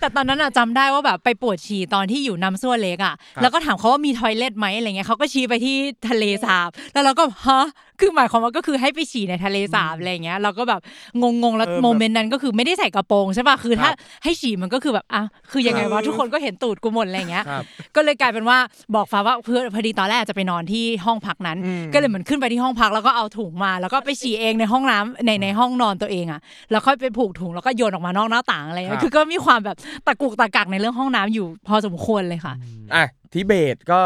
[0.00, 5.76] แต่ตอนนั้นอะจำได้ว่าแบบไปปวดฉี่ตอนที่อยู่น้ำส้วเล็กอะครับแล้วก็ถามเขาว่ามีทอยเลทไหมอะไรเงี้ยเขาก็ชี้ไปที่
[6.08, 7.66] ทะเลสาบ แล้วเราก็ฮะ
[8.00, 10.80] คือหมายความว่าก็คือให้ไปฉี่ในทะเลสาบอะไรเงี้ยเราก็แบบ
[11.20, 17.64] งงๆแล้วเออแบบโมเมนต์นั้นก็คือไม่ได้ใส่กระโปรงใช่ป่ะคือถ้าครับให้ฉี่มันก็คือแบบอะคือยังไงวะเออทุกคนก็เห็นตูดกูหมดอะไรเงี้ยครับ
[17.96, 18.58] ก็เลยกลายเป็นว่า
[18.94, 26.40] บอกฟ้าว่าเพื่อพอดีตอนแรกจะไปนอนที่ห้องพักนั้นอืมก็เลยเหมือนขึ้นไปที่ห้องพักแล้วก็เอาถุงมา แล้วก็ไปฉี่เองในห้องน้ำในในห้องนอนตัวเองอะ
[26.70, 29.76] แล้วค่อยไปผูกถุงแล้วก็โยนออกมานอกหน้าต่างอะไรครัเงี้บยคือก็มีความแบบ
[30.06, 32.54] ตะกุกตะกักในเรื่องห้องน้ำอยู่พอสมควรเลยค่ะ
[32.94, 34.00] อะทิเบตก็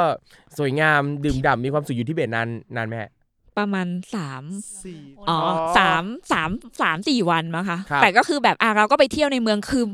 [0.58, 3.10] สวยงามดื่มด่ำมีความสุขอยู่ทิเบตนานนานไหมฮะ
[3.58, 4.42] ประมาณสาม
[4.84, 5.38] สี่อ๋อ
[5.78, 6.50] สามสาม
[6.82, 9.84] สามสี่วันมั้งคะครับแต่ก็คือแบบอะเราก็ไปเที่ยวในเมืองคือ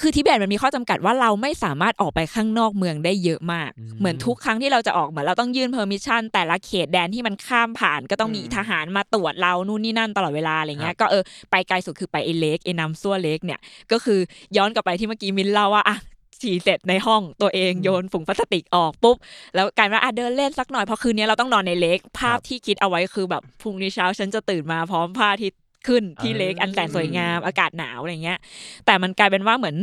[0.00, 13.60] คือทิเบตมันมีข้อจำกัดว่าเราไม่สามารถออกไปข้างนอกเมืองได้เยอะมาก เหมือนทุกครั้งที่เราจะออกเหมือนเราต้องยื่น permission แต่ละเขตแดนที่มันข้ามผ่านก็ต้องมีทหารมาตรวจเรานู่นนี่นั่นตลอดเวลาอะไรเงี้ยก็เออไปไกลสุดคือไปไอ lake ไอนัมโซ lake เนี่ย
[13.92, 14.18] ก็คือ
[14.56, 15.96] ย้อนกลับไปที่เมื่อกี้มินเล่าว่าอะ
[16.42, 19.16] ฉี่เสร็จในห้องตัวเองโยนฝุ่งพลาสติกออกปุ๊บ
[19.54, 25.50] แล้วกลายเป็นว่าอะเดินเล่นสักหน่อยเพราะคืนนี้เราต้องนอนในเล็ก ภาพที่คิดเอาไว้คือแบบพรุ่งนี้เช้าฉันจะตื่นมาพร้อมผ้าที่
[25.86, 28.38] ขึ้นที่เล็กอ่าอันแสนสวยงามอากาศหนาวอะไรเงี้ย
[28.86, 29.76] แต่มันกลายเป็นว่าเหมือน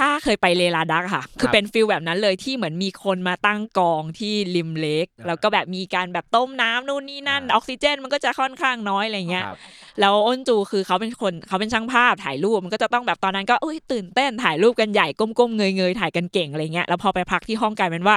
[0.00, 9.58] ถ้าเคยไปเลลาดักอะค่ะ คือเป็นฟิลแบบนั้นเลยที่เหมือนมีคนมาตั้งกองที่ริมเล็ก แล้วก็แบบมีการแบบต้มน้ำนู่นนี่นั่นอ่าออกซิเจนมันก็จะค่อนข้างน้อยอะไรเงี้ยครับ
[10.00, 18.16] แล้วอ้นจูคือเขาเป็นคนเขาเป็นช่างภาพถ่ายรูปมันก็จะต้องแบบตอนนั้นก็อุ้ยตื่นเต้นถ่ายรูปกันใหญ่ก้มๆเงยๆถ่ายกันเก่งอะไรเงี้ยแล้วพอไปพักที่ห้องกลายเป็นว่า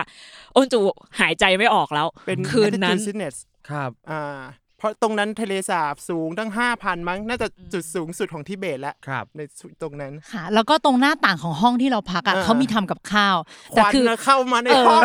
[0.55, 0.79] อ้นจู
[1.19, 3.35] หายใจไม่ออกแล้วเป็นคืนนั้น attitude sickness
[3.69, 4.39] ครับอ่า
[4.79, 9.41] เพราะตรงนั้นทะเลสาบสูงตั้งห้าพันมั้ง น่าจะจุดสูงสุดของทิเบตแล้วครับ ใน
[9.81, 13.35] ตรงนั้นค่ะ แล้วก็ตรงหน้าต่างของห้องที่เราพักอะอ่าเขามีทำกับข้าว
[13.75, 15.03] คแต่วันคือน่ะเข้ามาในเออห้อง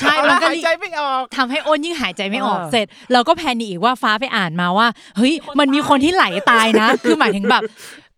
[0.00, 7.62] ใช่มันก็หายใจไม่ออกทำให้อ้นยิ่งหายใจไม่ออกอ่าเสร็จ เราก็แพนิคอีกว่าฟ้าไปอ่านมาว่า เฮ้ยมันมีคนที่ไหลตายนะ คือหมายถึงแบบ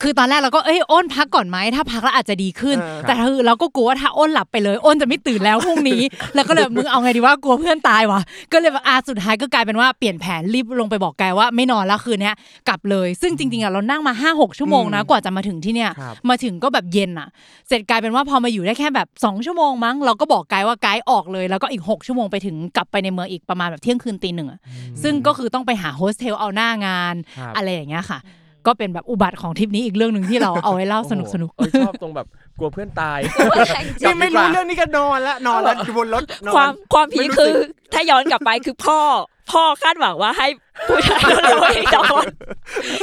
[0.04, 6.02] คือตอนแรกเราก็เอ้ยอ้นพักก่อนไหมถ้าพักแล้วอาจจะดีขึ้นเออแต่คือเราก็กลัวว่าถ้าอ้นหลับไปเลยอ้นจะไม่ตื่นแล้วพรุ่งนี้
[6.34, 8.20] แล้วก็เลยมึงเอาไงดีว่ากลัวเพื่อนตายวะ
[8.52, 12.34] ก็เลยแบบอาสุดท้ายก็กลายเป็นว่าเปลี่ยนแผนรีบลงไปบอกกายว่าไม่นอนแล้วคืนเนี้ย
[12.68, 17.28] กลับเลย ซึ่งจริงๆอะเรานั่งมาห้าหกชั่วโมงนะกว่าจะมาถึงที่เนี่ยครับมาถึงก็แบบเย็นอะ
[17.68, 24.60] เสร็จกลายเป็นว่าพอมาอยู่ได้แค่แบบ 2 ชั่วโมงมั้งเราก็บอกไกด์ว่าไกด์ออกเลย แล้วก็อีก 6 ชั่วโมงไปถึงกลับไปในเมืองอีกประมาณแบบเที่ยงคืนตีหนึ่งอะ
[25.02, 28.20] ซึ่งก็คือต้องไปหาโฮสเทลเอาหน้างานครับอะไรอย่างเงี้ยค่ะ
[28.66, 31.50] ก็เป็นแบบอุบัติของทริปนี้อีกเรื่องหนึ่งที่เราเอาไว้เล่าสนุกสนุก
[31.80, 32.26] ชอบตรงแบบ
[32.58, 33.18] กลัวเพื่อนตาย
[34.02, 38.98] นี่ไม่รู้เรื่องนี้ก็นอนแล้วนอนแล้วอยู่บนรถนอนความความ peak ไม่รู้คือสึกถ้าย้อนกลับไปคือพ่อ
[39.52, 40.48] พ่อคาดหวังว่าให้
[40.88, 42.26] ผู้ชายดูแลตัวเองสองคน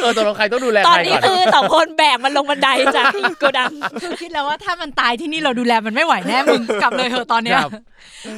[0.01, 3.05] เออตกลงใครต้องดูแลตอนใครนี้ก่อนคือสองคนแบกมันลงบันไดจาก
[3.39, 3.71] โกดัง
[4.01, 7.71] คือคิดแล้วว่าถ้ามันตายที่นี่เราดูแลมันไม่ไหวแน่มึงกลับเลยเถอะตอนเนี้ยครับ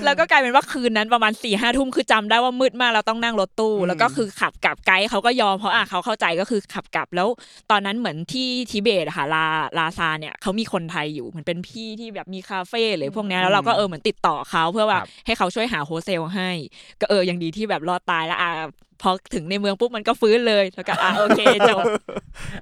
[0.05, 7.28] แล้วก็กลายเป็นว่าคืนนั้นประมาณสี่ห้าทุ่มคือจำได้ว่ามืดมากเราต้องนั่งรถตู้ แล้วก็คือขับกลับไกด์เขาก็ยอมเพราะอะเขาเข้าใจก็คือขับกลับแล้ว
[7.72, 9.45] ตอนนั้นเหมือนที่ทิเบตอะค่ะลา
[9.78, 16.49] ลาซาเนี่ยเขามีคนไทยอยู่เหมือนเป็นพี่ที่แบบมีคาเฟ่หรือพวกเนี้ยแล้วเราก็เออเหมือนติดต่อเขาเพื่อว่าครับให้เขาช่วยหาโฮสเทลให้
[17.01, 18.49] ก็เออยังดีที่แบบรอดตายแล้วอะ
[19.01, 21.84] พอถึงในเมืองปุ๊บมันก็ฟื้นเลยแล้วก็อะโอเคจบ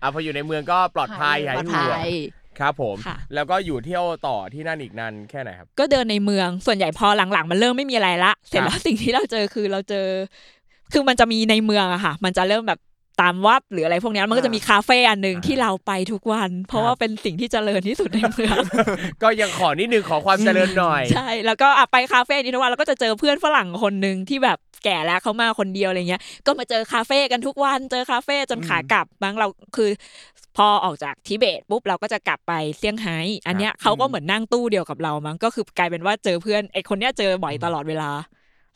[0.02, 2.12] อะพออยู่ในเมืองก็ปลอดภัยหายปลอดห่วภังย
[2.60, 10.08] ครับผมค่ะแล้วก็อยู่เที่ยวต่อที่นั่นอีกนานแค่ไหนครับ ก็เดินในเมืองส่วนใหญ่พอหลังๆ มันเริ่มไม่มีอะไรละ เสร็จครัแล้วบสิ่งที่เราเจอคือเราเจอ
[10.94, 12.80] คือมันจะมีในเมืองอะค่ะ มันจะเริ่มแบบ
[13.22, 18.58] ตามวัดหรืออะไรพวกเนี้ยมันก็จะมีคาเฟ่อันหนึ่งที่เราไปทุกวัน เพราะว่าเป็นสิ่งที่เจริญที่สุดในเมือง
[19.24, 29.90] ก็ยังขอนิดนึงขอความเจริญหน่อย ใช่ แล้วก็อะไปคาเฟ่นี้ทุกวันแล้วก็จะเจอเพื่อนฝรั่งคนหนึ่งที่แบบแก่แล้วเขามาคนเดียวอะไรเงี้ย ก็มาเจอคาเฟ่กันทุกวัน เจอคาเฟ่จนขากลับบางเราคือ
[30.58, 33.18] พอออกจากทิเบตปุ๊บเราก็จะกลับไปเซี่ยงไฮ้
[33.48, 38.12] อันเนี้ยเขาก็เหมือนนั่งตู้เดียวกับเรามั้งก็คือกลายเป็นว่าเจอเพื่อนไอคนเนี้ยเจอบ่อยตลอดเวลา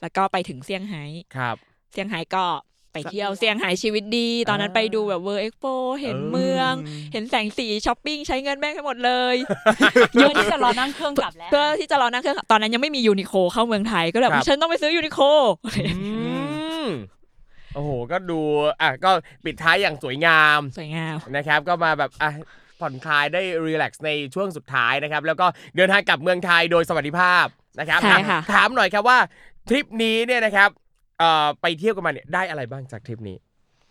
[0.01, 1.03] แล้วก็ไปถึงเซี่ยงไฮ้
[1.35, 1.55] ครับ
[1.91, 2.45] เซี่ยงไฮ้ก็
[2.95, 5.65] ไปเที่ยวเซี่ยงไฮ้ชีวิตดี ตอนนั้นไปดูแบบ World Expo
[6.01, 6.73] เห็นเออเมือง
[7.13, 9.35] เห็นแสงสีช้อปปิ้งใช้เงินแม่งให้หมดเลย
[10.15, 15.19] เยอะที่จะรอนั่งเครื่องกลับแล้วเพื่อที่จะรอนั่งเครื่องตอนนั้นยังไม่มี Uniqlo เข้าเมืองไทยก็แบบครับฉันต้องไปซื้อ Uniqlo
[15.97, 16.09] อื
[16.85, 16.87] ม
[17.75, 18.39] โอ้โห ก็ดู
[18.81, 19.11] อะก็
[19.45, 22.31] ปิดท้ายอย่างสวยงามสวยงามนะครับ ก็มาแบบอะ
[22.79, 27.45] ผ่อนคลายได้รีแลกซ์ในช่วงสุดท้ายนะครับ แล้วก็เดินทางกลับเมืองไทยโดยสวัสดิภาพ
[27.79, 29.17] นะครับใช่ค่ะอ่ถามหน่อยครับว่า
[29.69, 30.69] ทริปนี้เนี่ยนะครับ
[31.20, 33.38] เอ่อไปเที่ยวกันมาเนี่ยได้อะไรบ้างจากทริปนี้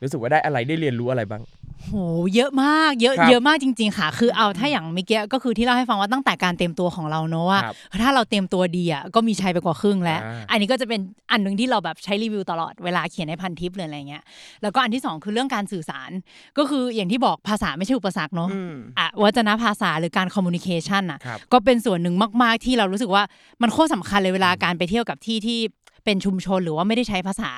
[0.03, 1.43] รู้สึกว่าได้อะไรได้เรียนรู้อะไรบ้าง
[1.85, 1.95] โห
[2.35, 11.01] เยอะมากเยอะครับเยอะมากจริง ๆ ค่ะ คือเอาถ้าอย่างเมื่อกี้ก็คือที่เล่าให้ฟังว่าตั้งแต่การเตรียมตัวของเราเนอะว่าครับถ้าเราเตรียมตัวดีอะก็มีชัยไปกว่าครึ่งแล้ว อ่า อันนี้ก็จะเป็น
[11.31, 14.23] อันหนึ่งที่เราแบบใช้รีวิวตลอดเวลาเขียนในพันทิปหรืออะไรเงี้ย
[14.63, 16.11] แล้วก็อันที่สองคือเรื่องการสื่อสาร
[16.59, 23.23] ก็คืออย่างที่บอกภาษาไม่ใช่อุปสรรคเนอะอืม อะวัจนภาษาหรือการคอมมูนิเคชันอะ ครับ ก็เป็นส่วนหนึ่งมาก ๆ ที่เรารู้สึกว่า
[23.63, 25.61] มันโคตรสำคัญเลยเวลาการไปเที่ยวกับที่ที่
[26.05, 27.53] เป็นชุมชนหรือว่าไม่ได้ใช้ภาษา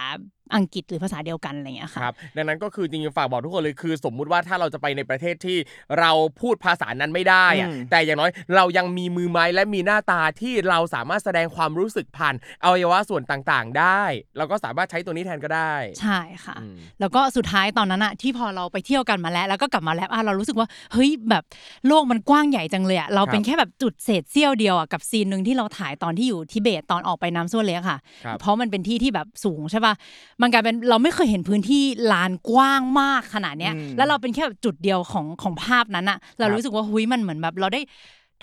[0.55, 5.59] อังกฤษหรือภาษาเดียวกันอะไรเงี้ยค่ะครับดังนั้นก็คือจริงๆฝากบอกทุกคนเลยคือ สมมุติว่าถ้าเราจะไปในประเทศที่
[6.01, 12.35] เราพูดภาษานั้นไม่ได้อะอืมแต่อย่างน้อยเรายังมีมือไม้และมีหน้าตาที่เราสามารถแสดงความรู้สึกผ่าน
[12.65, 14.03] อวัยวะส่วนต่างๆ ได้
[14.39, 21.45] เราก็สามารถใช้ตัวนี้แทนก็ได้ ใช่ค่ะอืมแล้วก็สุดท้ายตอนนั้นอะที่พอเราไปเที่ยวกันมาแล้ว แล้วก็กลับมาแล้วอะเรารู้สึกว่าเฮ้ยแบบ
[21.87, 29.95] โลกมันกว้างใหญ่จังเลยอะเราเป็นแค่แบบจุดเศษเสี้ยวเดียวอะกับซีนหนึ่งที่เราถ่ายตอนที่อยู่ทิเบตตอนออกไปน้ำส้วนเล็กค่ะครับเพราะมันเป็นที่ที่แบบสูงใช่ป่ะ
[30.43, 31.83] มันกลายเป็นเราไม่เคยเห็นพื้นที่
[32.13, 37.81] ลานกว้างมากขนาดเนี้ยอืมแล้วเราเป็นแค่แบบจุดเดียวของของภาพนั้นอะเราครับรู้สึกว่าเฮ้ยมันเหมือนแบบเราได้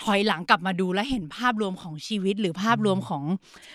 [0.02, 3.22] ถอยหลังกลับมาดูและเห็นภาพรวมของชีวิตหรือภาพรวมของ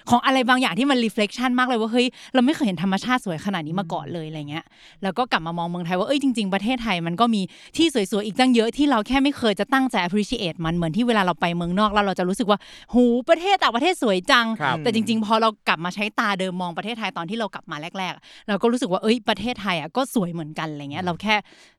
[0.10, 4.66] ของอะไรบางอย่างที่มันรีเฟล็กชันมากเลยว่าเฮ้ยเราไม่เคยเห็นธรรมชาติสวยขนาดนี้มาก่อนเลยอะไรเงี้ย
[5.04, 7.42] แล้วก็กลับมามองเมืองไทยว่าเอ้ยจริงๆประเทศไทยมันก็มี
[7.78, 12.60] ที่สวยๆอีกตั้งเยอะที่เราแค่ไม่เคยจะตั้งใจ appreciate มันเหมือนที่เวลาเราไปเมืองนอกแล้วเราจะรู้สึกว่า
[12.94, 21.36] หูประเทศต่างประเทศสวยจังครับแต่จริง ๆ พอเรากลับมาใช้ตาเดิมมองประเทศไทยตอนที่เรากลับมาแรก ๆ เราก็รู้สึกว่าเอ้ยประเทศไทยอะก็สวยเหมือนกันอะไรเงี้ยเราแค่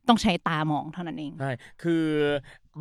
[0.09, 1.51] ต้องใช้ตามองเท่านั้นเองใช่
[1.83, 2.05] คือ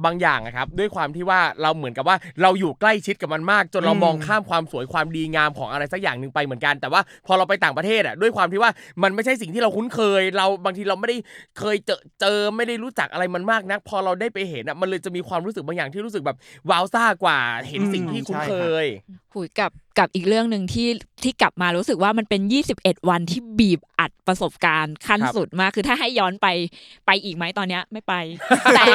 [0.06, 8.72] บางอย่างอะครับด้วยความที่ว่าเราเหมือนกับว่าเราอยู่ใกล้ชิดกับมันมาก จนเรามมองข้ามความสวยความดีงามของอะไรสักอย่างหนึ่งไปเหมือนกันแต่ว่าพอเราไปต่างประเทศอะด้วยความที่ว่า
[9.04, 11.18] มันไม่ใช่สิ่งที่เราคุ้นเคย เราบางทีเราไม่ได้
[11.60, 16.38] เคยเจอเจอไม่ได้รู้จักอะไรมันมากนัก พอเราได้ไปเห็นอะมันเลยจะมีความรู้สึกบางอย่างที่รู้สึกแบบ
[16.70, 18.86] ว้าวซ่ากว่าเห็นสิ่งที่คุ้นเคย
[19.34, 20.88] หุยกับกับอีกเรื่องหนึ่งที่
[21.24, 22.42] ที่กลับมารู้สึกว่ามันเป็น
[22.76, 26.48] 21 วันที่บีบอัดประสบการณ์ขั้นครับสุดมาก คือถ้าให้ย้อนไป
[27.06, 28.14] ไปอีกไหมตอนเนี้ยไม่ไป
[28.76, 28.86] แต่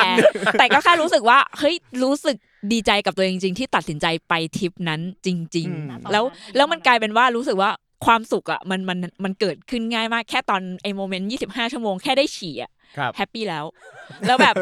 [0.58, 2.36] แต่ก็แค่รู้สึกว่าเฮ้ยรู้สึก
[2.72, 6.24] ดีใจกับตัวเองจริง ๆ ที่ตัดสินใจไปทริปนั้นจริงอืมๆแล้ว
[6.56, 7.70] แล้วมันกลายเป็นว่ารู้สึกว่า
[8.06, 13.64] ความสุขอะมันมันมันเกิดขึ้นง่ายมากแค่ตอนไอ้โมเมนต์ 25 ชั่วโมงแค่ได้ฉี่อะครับแฮปปี้แล้ว
[14.26, 14.54] แล้วแบบ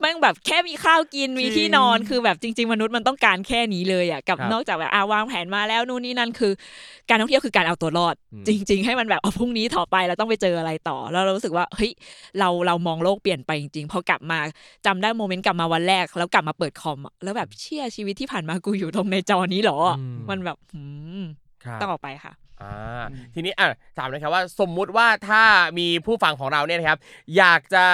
[0.00, 6.52] แม่งแบบแค่มีข้าวกินมีที่นอนคือแบบจริง ๆ มนุษย์มันต้องการแค่นี้เลยอะกับครับนอกจากแบบอ่าวางแผนมาแล้วนู่นนี่นั่นคือ
[7.08, 11.90] การท่องเที่ยวคือการเอาตัวรอดอืมจริง ๆ ให้มันแบบเอาพรุ่งนี้ต่อไปเราต้องไปเจออะไรต่อ แล้วเรารู้สึกว่าเฮ้ย
[12.38, 14.38] เราเรามองโลกเปลี่ยนไปจริงๆพอกลับมา
[14.86, 20.82] จำได้โมเมนต์กลับมาวันแรก แล้วกลับมาเปิดคอมอะแล้วแบบเชื่อชีวิตที่ผ่านมากูอยู่ตรงในจอนี้เหรออมมันแบบหื
[21.20, 21.22] ม
[21.64, 22.32] ครับต้องออกไปค่ะ
[22.62, 25.42] อ่าทีนี้อะถามเลยครับว่าสมมุติว่าถ้า
[25.78, 26.98] มีผู้ฟังของเราเนี่ยนะครับ
[27.36, 27.84] อยากจะ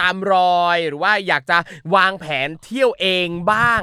[0.00, 1.58] ตามรอยหรือว่าอยากจะ
[1.94, 3.82] วางแผนเที่ยวเองบ้าง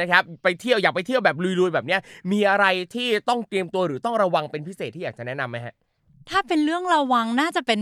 [0.00, 2.00] นะครับไปเที่ยวอยากไปเที่ยวแบบลุยๆแบบเนี้ย
[2.32, 5.74] มีอะไรที่ต้องเตรียมตัวหรือต้องระวังเป็นพิเศษที่อยากจะแนะนำไหมฮะ
[6.30, 7.80] ถ้าเป็นเรื่องระวังน่าจะเป็น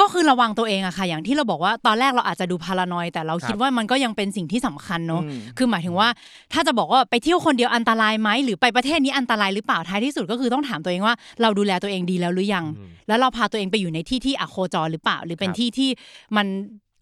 [0.00, 6.08] ก็คือระวังตัวเองอะค่ะ อย่างที่เราบอกว่าตอนแรกเราอาจจะดูพารานอย แต่เราคิดครับว่ามันก็ยังเป็นสิ่งที่สำคัญเนอะอืมคือหมายถึงว่า
[6.52, 12.64] ถ้าจะบอกว่าไปเที่ยวคนเดียวอันตรายไหมหรือไปประเทศนี้อันตรายหรือเปล่าท้ายที่สุดก็คือต้องถามตัวเองว่าเราดูแลตัวเองดีแล้วหรือยัง
[13.08, 15.90] แล้วเราพาตัวเองไปอยู่ในที่ที่อะโคจรหรือเปล่า หรือเป็นครับที่ที่
[16.36, 16.46] มัน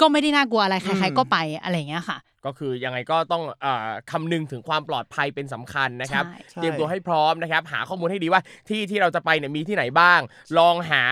[0.00, 10.20] ก็ไม่ได้น่ากลัวอะไรใครอืมๆก็ไปอะไรอย่างเงี้ยค่ะ ก็คือยังไงก็ต้องเอ่อคำนึงถึงความปลอดภัยเป็นสำคัญนะครับใช่ใช่เตรียมตัวให้พร้อมนะครับ หาข้อมูลให้ดีว่าที่ที่เราจะไปเนี่ยมีที่ไหนบ้าง
[10.58, 11.04] ลองหา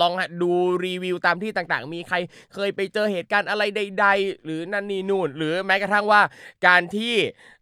[0.00, 0.12] ลอง
[0.42, 0.50] ดู
[0.84, 2.16] รีวิวตามที่ต่างๆ มีใคร
[2.54, 6.22] เคยไปเจอเหตุการณ์อะไรใด ๆ หรือนั่นนี่นู่น หรือแม้กระทั่งว่า
[6.66, 7.14] การที่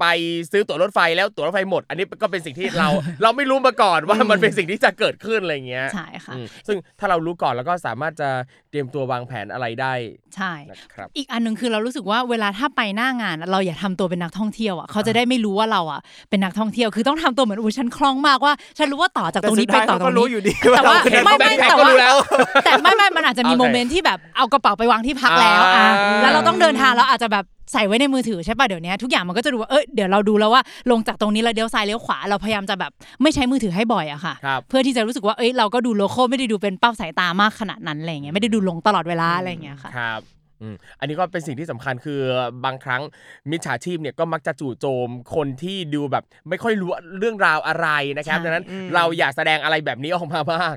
[0.00, 0.04] ไป
[0.52, 2.88] ซื้อตั๋วรถไฟแล้วตั๋วรถไฟหมด อันนี้ก็เป็นสิ่งที่เรา
[3.22, 8.28] เราไม่รู้มาก่อนว่ามันเป็นสิ่งที่จะเกิดขึ้นอะไรอย่างเงี้ยใช่ค่ะอืมซึ่งถ้าเรารู้ก่อนแล้วก็สามารถจะ
[8.70, 9.92] เตรียมตัววางแผนอะไรได้
[10.36, 16.00] ใช่นะครับอีกอันหนึ่งคือเรารู้สึกว่าเวลาถ้าไปหน้างานอะเราอย่าทำตัวเป็นนักท่องเที่ยวอะเขาจะได้ไม่รู้ว่าเราอะ
[16.30, 22.16] เป็นนักท่องเที่ยวคือต้องทำตัวเหมือนอู้ฉันคล่องมากว่าฉันรู้ว่าต่อจากตรงนี้ไปต่อตรงรู้นี้อยู่ดีแต่ว่าเรคือไม่นักไม่ท่องเที่ยวแต่ก็ว่ารู้แล้ว
[22.64, 25.88] แต่ไม่ไม่มันอาจจะมีโอเคโมเมนต์ที่แบบเอากระเป๋าไปวางที่พักแล้วอะอ่า
[26.22, 32.92] แล้วเราต้องเดินทางเราอาจจะแบบ ใส่ไว้ในมือถือใช่ป่ะเดี๋ยวนี้ทุกอย่างมันก็จะดูว่าเอ้ยเดี๋ยวเราดูแล้วว่าลงจากตรงนี้แล้วเลี้ยวซ้ายเลี้ยวขวาเราพยายามจะแบบ
[33.22, 40.22] ไม่ใช้มือถือให้บ่อยอะค่ะครับเพื่อที่จะรู้สึกว่าเอ้ยเราก็ดูโลโก้ไม่ได้ดูเป็นเป้าสายตามากขนาดนั้นอะไรอย่างเงี้ยไม่ได้ดูลงตลอดเวลาอะไรอย่างเงี้ยค่ะครับ
[40.62, 42.20] อืมอันนี้ก็เป็นสิ่งที่สำคัญคือ
[42.64, 43.02] บางครั้ง
[43.50, 48.64] มิจฉาชีพเนี่ยก็มักจะจู่โจมคนที่ดูแบบไม่ค่อยรู้เรื่องราวอะไรนะครับใช่ดังนั้น
[48.94, 50.76] เราอยากแสดงอะไรแบบนี้ออกมามาก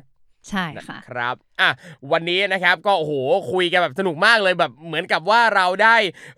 [0.50, 1.72] ใช่ค่ะครับ อะ
[2.12, 3.14] วันนี้นะครับก็โอ้โห
[3.52, 5.96] คุยกันแบบสนุกมากเลยแบบเหมือนกับว่าเราได้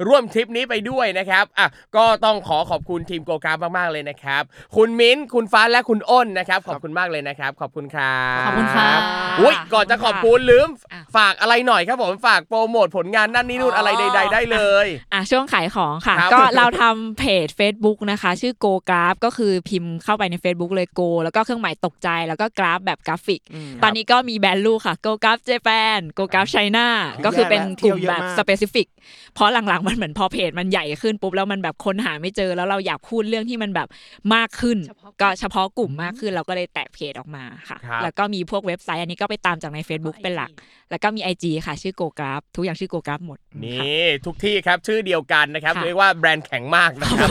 [0.07, 4.43] ร่วมทริปนี้ไปด้วยนะครับอะก็ต้องขอขอบคุณทีมโกกราฟมากๆเลยนะครับ
[4.76, 8.89] คุณมิ้นท์คุณฟ้าและคุณอ้นนะครับ ขอบคุณมากเลยนะครับ ขอบคุณครับขอบคุณค่ะ
[9.39, 23.41] อุ้ยก่อนจะขอบคุณลืมอะฝากอะไรหน่อยครับผมฝากโปรโมทผลงานนั่นนี่นู่นอะไรใด ๆ ได้เลยอะช่วงขายของค่ะครับก็เราทำเพจ Facebook นะคะ ชื่อ Go Graph ก็คือพิมพ์เข้าไปใน Facebook เลย Go แล้วก็เครื่องหมายตกใจแล้วก็กราฟแบบกราฟิก
[23.84, 24.45] ตอนนี้ก็มีแบ
[25.14, 26.88] รนด์ลูกค่ะ Go Graph Japan Go Graph China
[27.26, 33.87] ก็คือเป็นกลุ่มแบบ specific เพราะหลังๆมันเหมือนพอเพจมันใหญ่ขึ้นปุ๊บแล้วมันแบบคนหาไม่เจอแล้วเราอยากพูดเรื่องที่มันแบบ
[34.35, 40.51] มากขึ้นเฉพาะกลุ่มก็เฉพาะกลุ่มมากขึ้นเราก็เลยแตะเพจออกมาค่ะครับแล้วก็มีพวกเว็บไซต์อันนี้ก็ไปตามจากใน Facebook เป็นหลัก
[40.91, 47.29] แล้วก็มี IG ค่ะ ชื่อ Go Graph ทุกอย่างชื่อ Go Graph หมดนี่ทุกที่ครับชื่อเดียวกันนะครับค่ะเรียกว่าแบรนด์แข็งมากนะครับ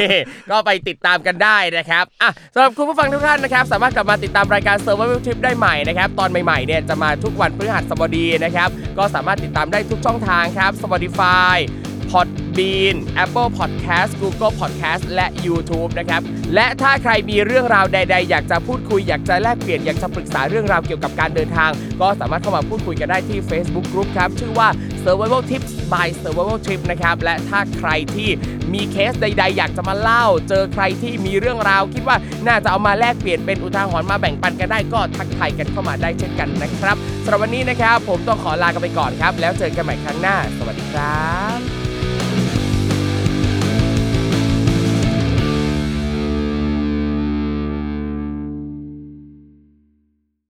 [0.00, 0.16] นี่
[0.50, 8.68] ก็ไปติดตามกันได้นะครับอะสำหรับคุณผู้ฟังทุกท่านนะครับสามารถกลับมาติดตามรายการ Survival Trip ได้ใหม่นะครับตอนใหม่ๆเนี่ยจะมาทุกวันพฤหัสบดีนะครับ
[8.98, 10.72] ก็สามารถติดตามได้ทุกช่องทางครับ
[11.12, 16.22] Spotify Podbean Apple Podcast Google Podcast และ YouTube นะครับ
[16.54, 24.68] และถ้าใครมีเรื่องราวใด ๆ อยากจะพูดคุย อยากจะแลกเปลี่ยน อยากจะปรึกษาเรื่องราวเกี่ยวกับการเดินทาง ก็สามารถเข้ามาพูดคุยกันได้ที่ Facebook Group ครับ ชื่อว่า
[25.04, 28.30] Survival Tips by Survival Trip นะครับ และถ้าใครที่
[28.72, 41.81] มีเคสใด ๆ อยากจะมาเล่า เจอใครที่มีเรื่องราว คิดว่าน่าจะเอามาแลกเปลี่ยนเป็นอุทาหรณ์มาแบ่งปันกันได้ก็ทักทายกันเข้ามาได้เช่นกันนะครับสำหรับวันนี้นะครับ ผมต้องขอลากันไปก่อนครับ แล้วเจอกันใหม่ครั้งหน้า สวัสดีครับ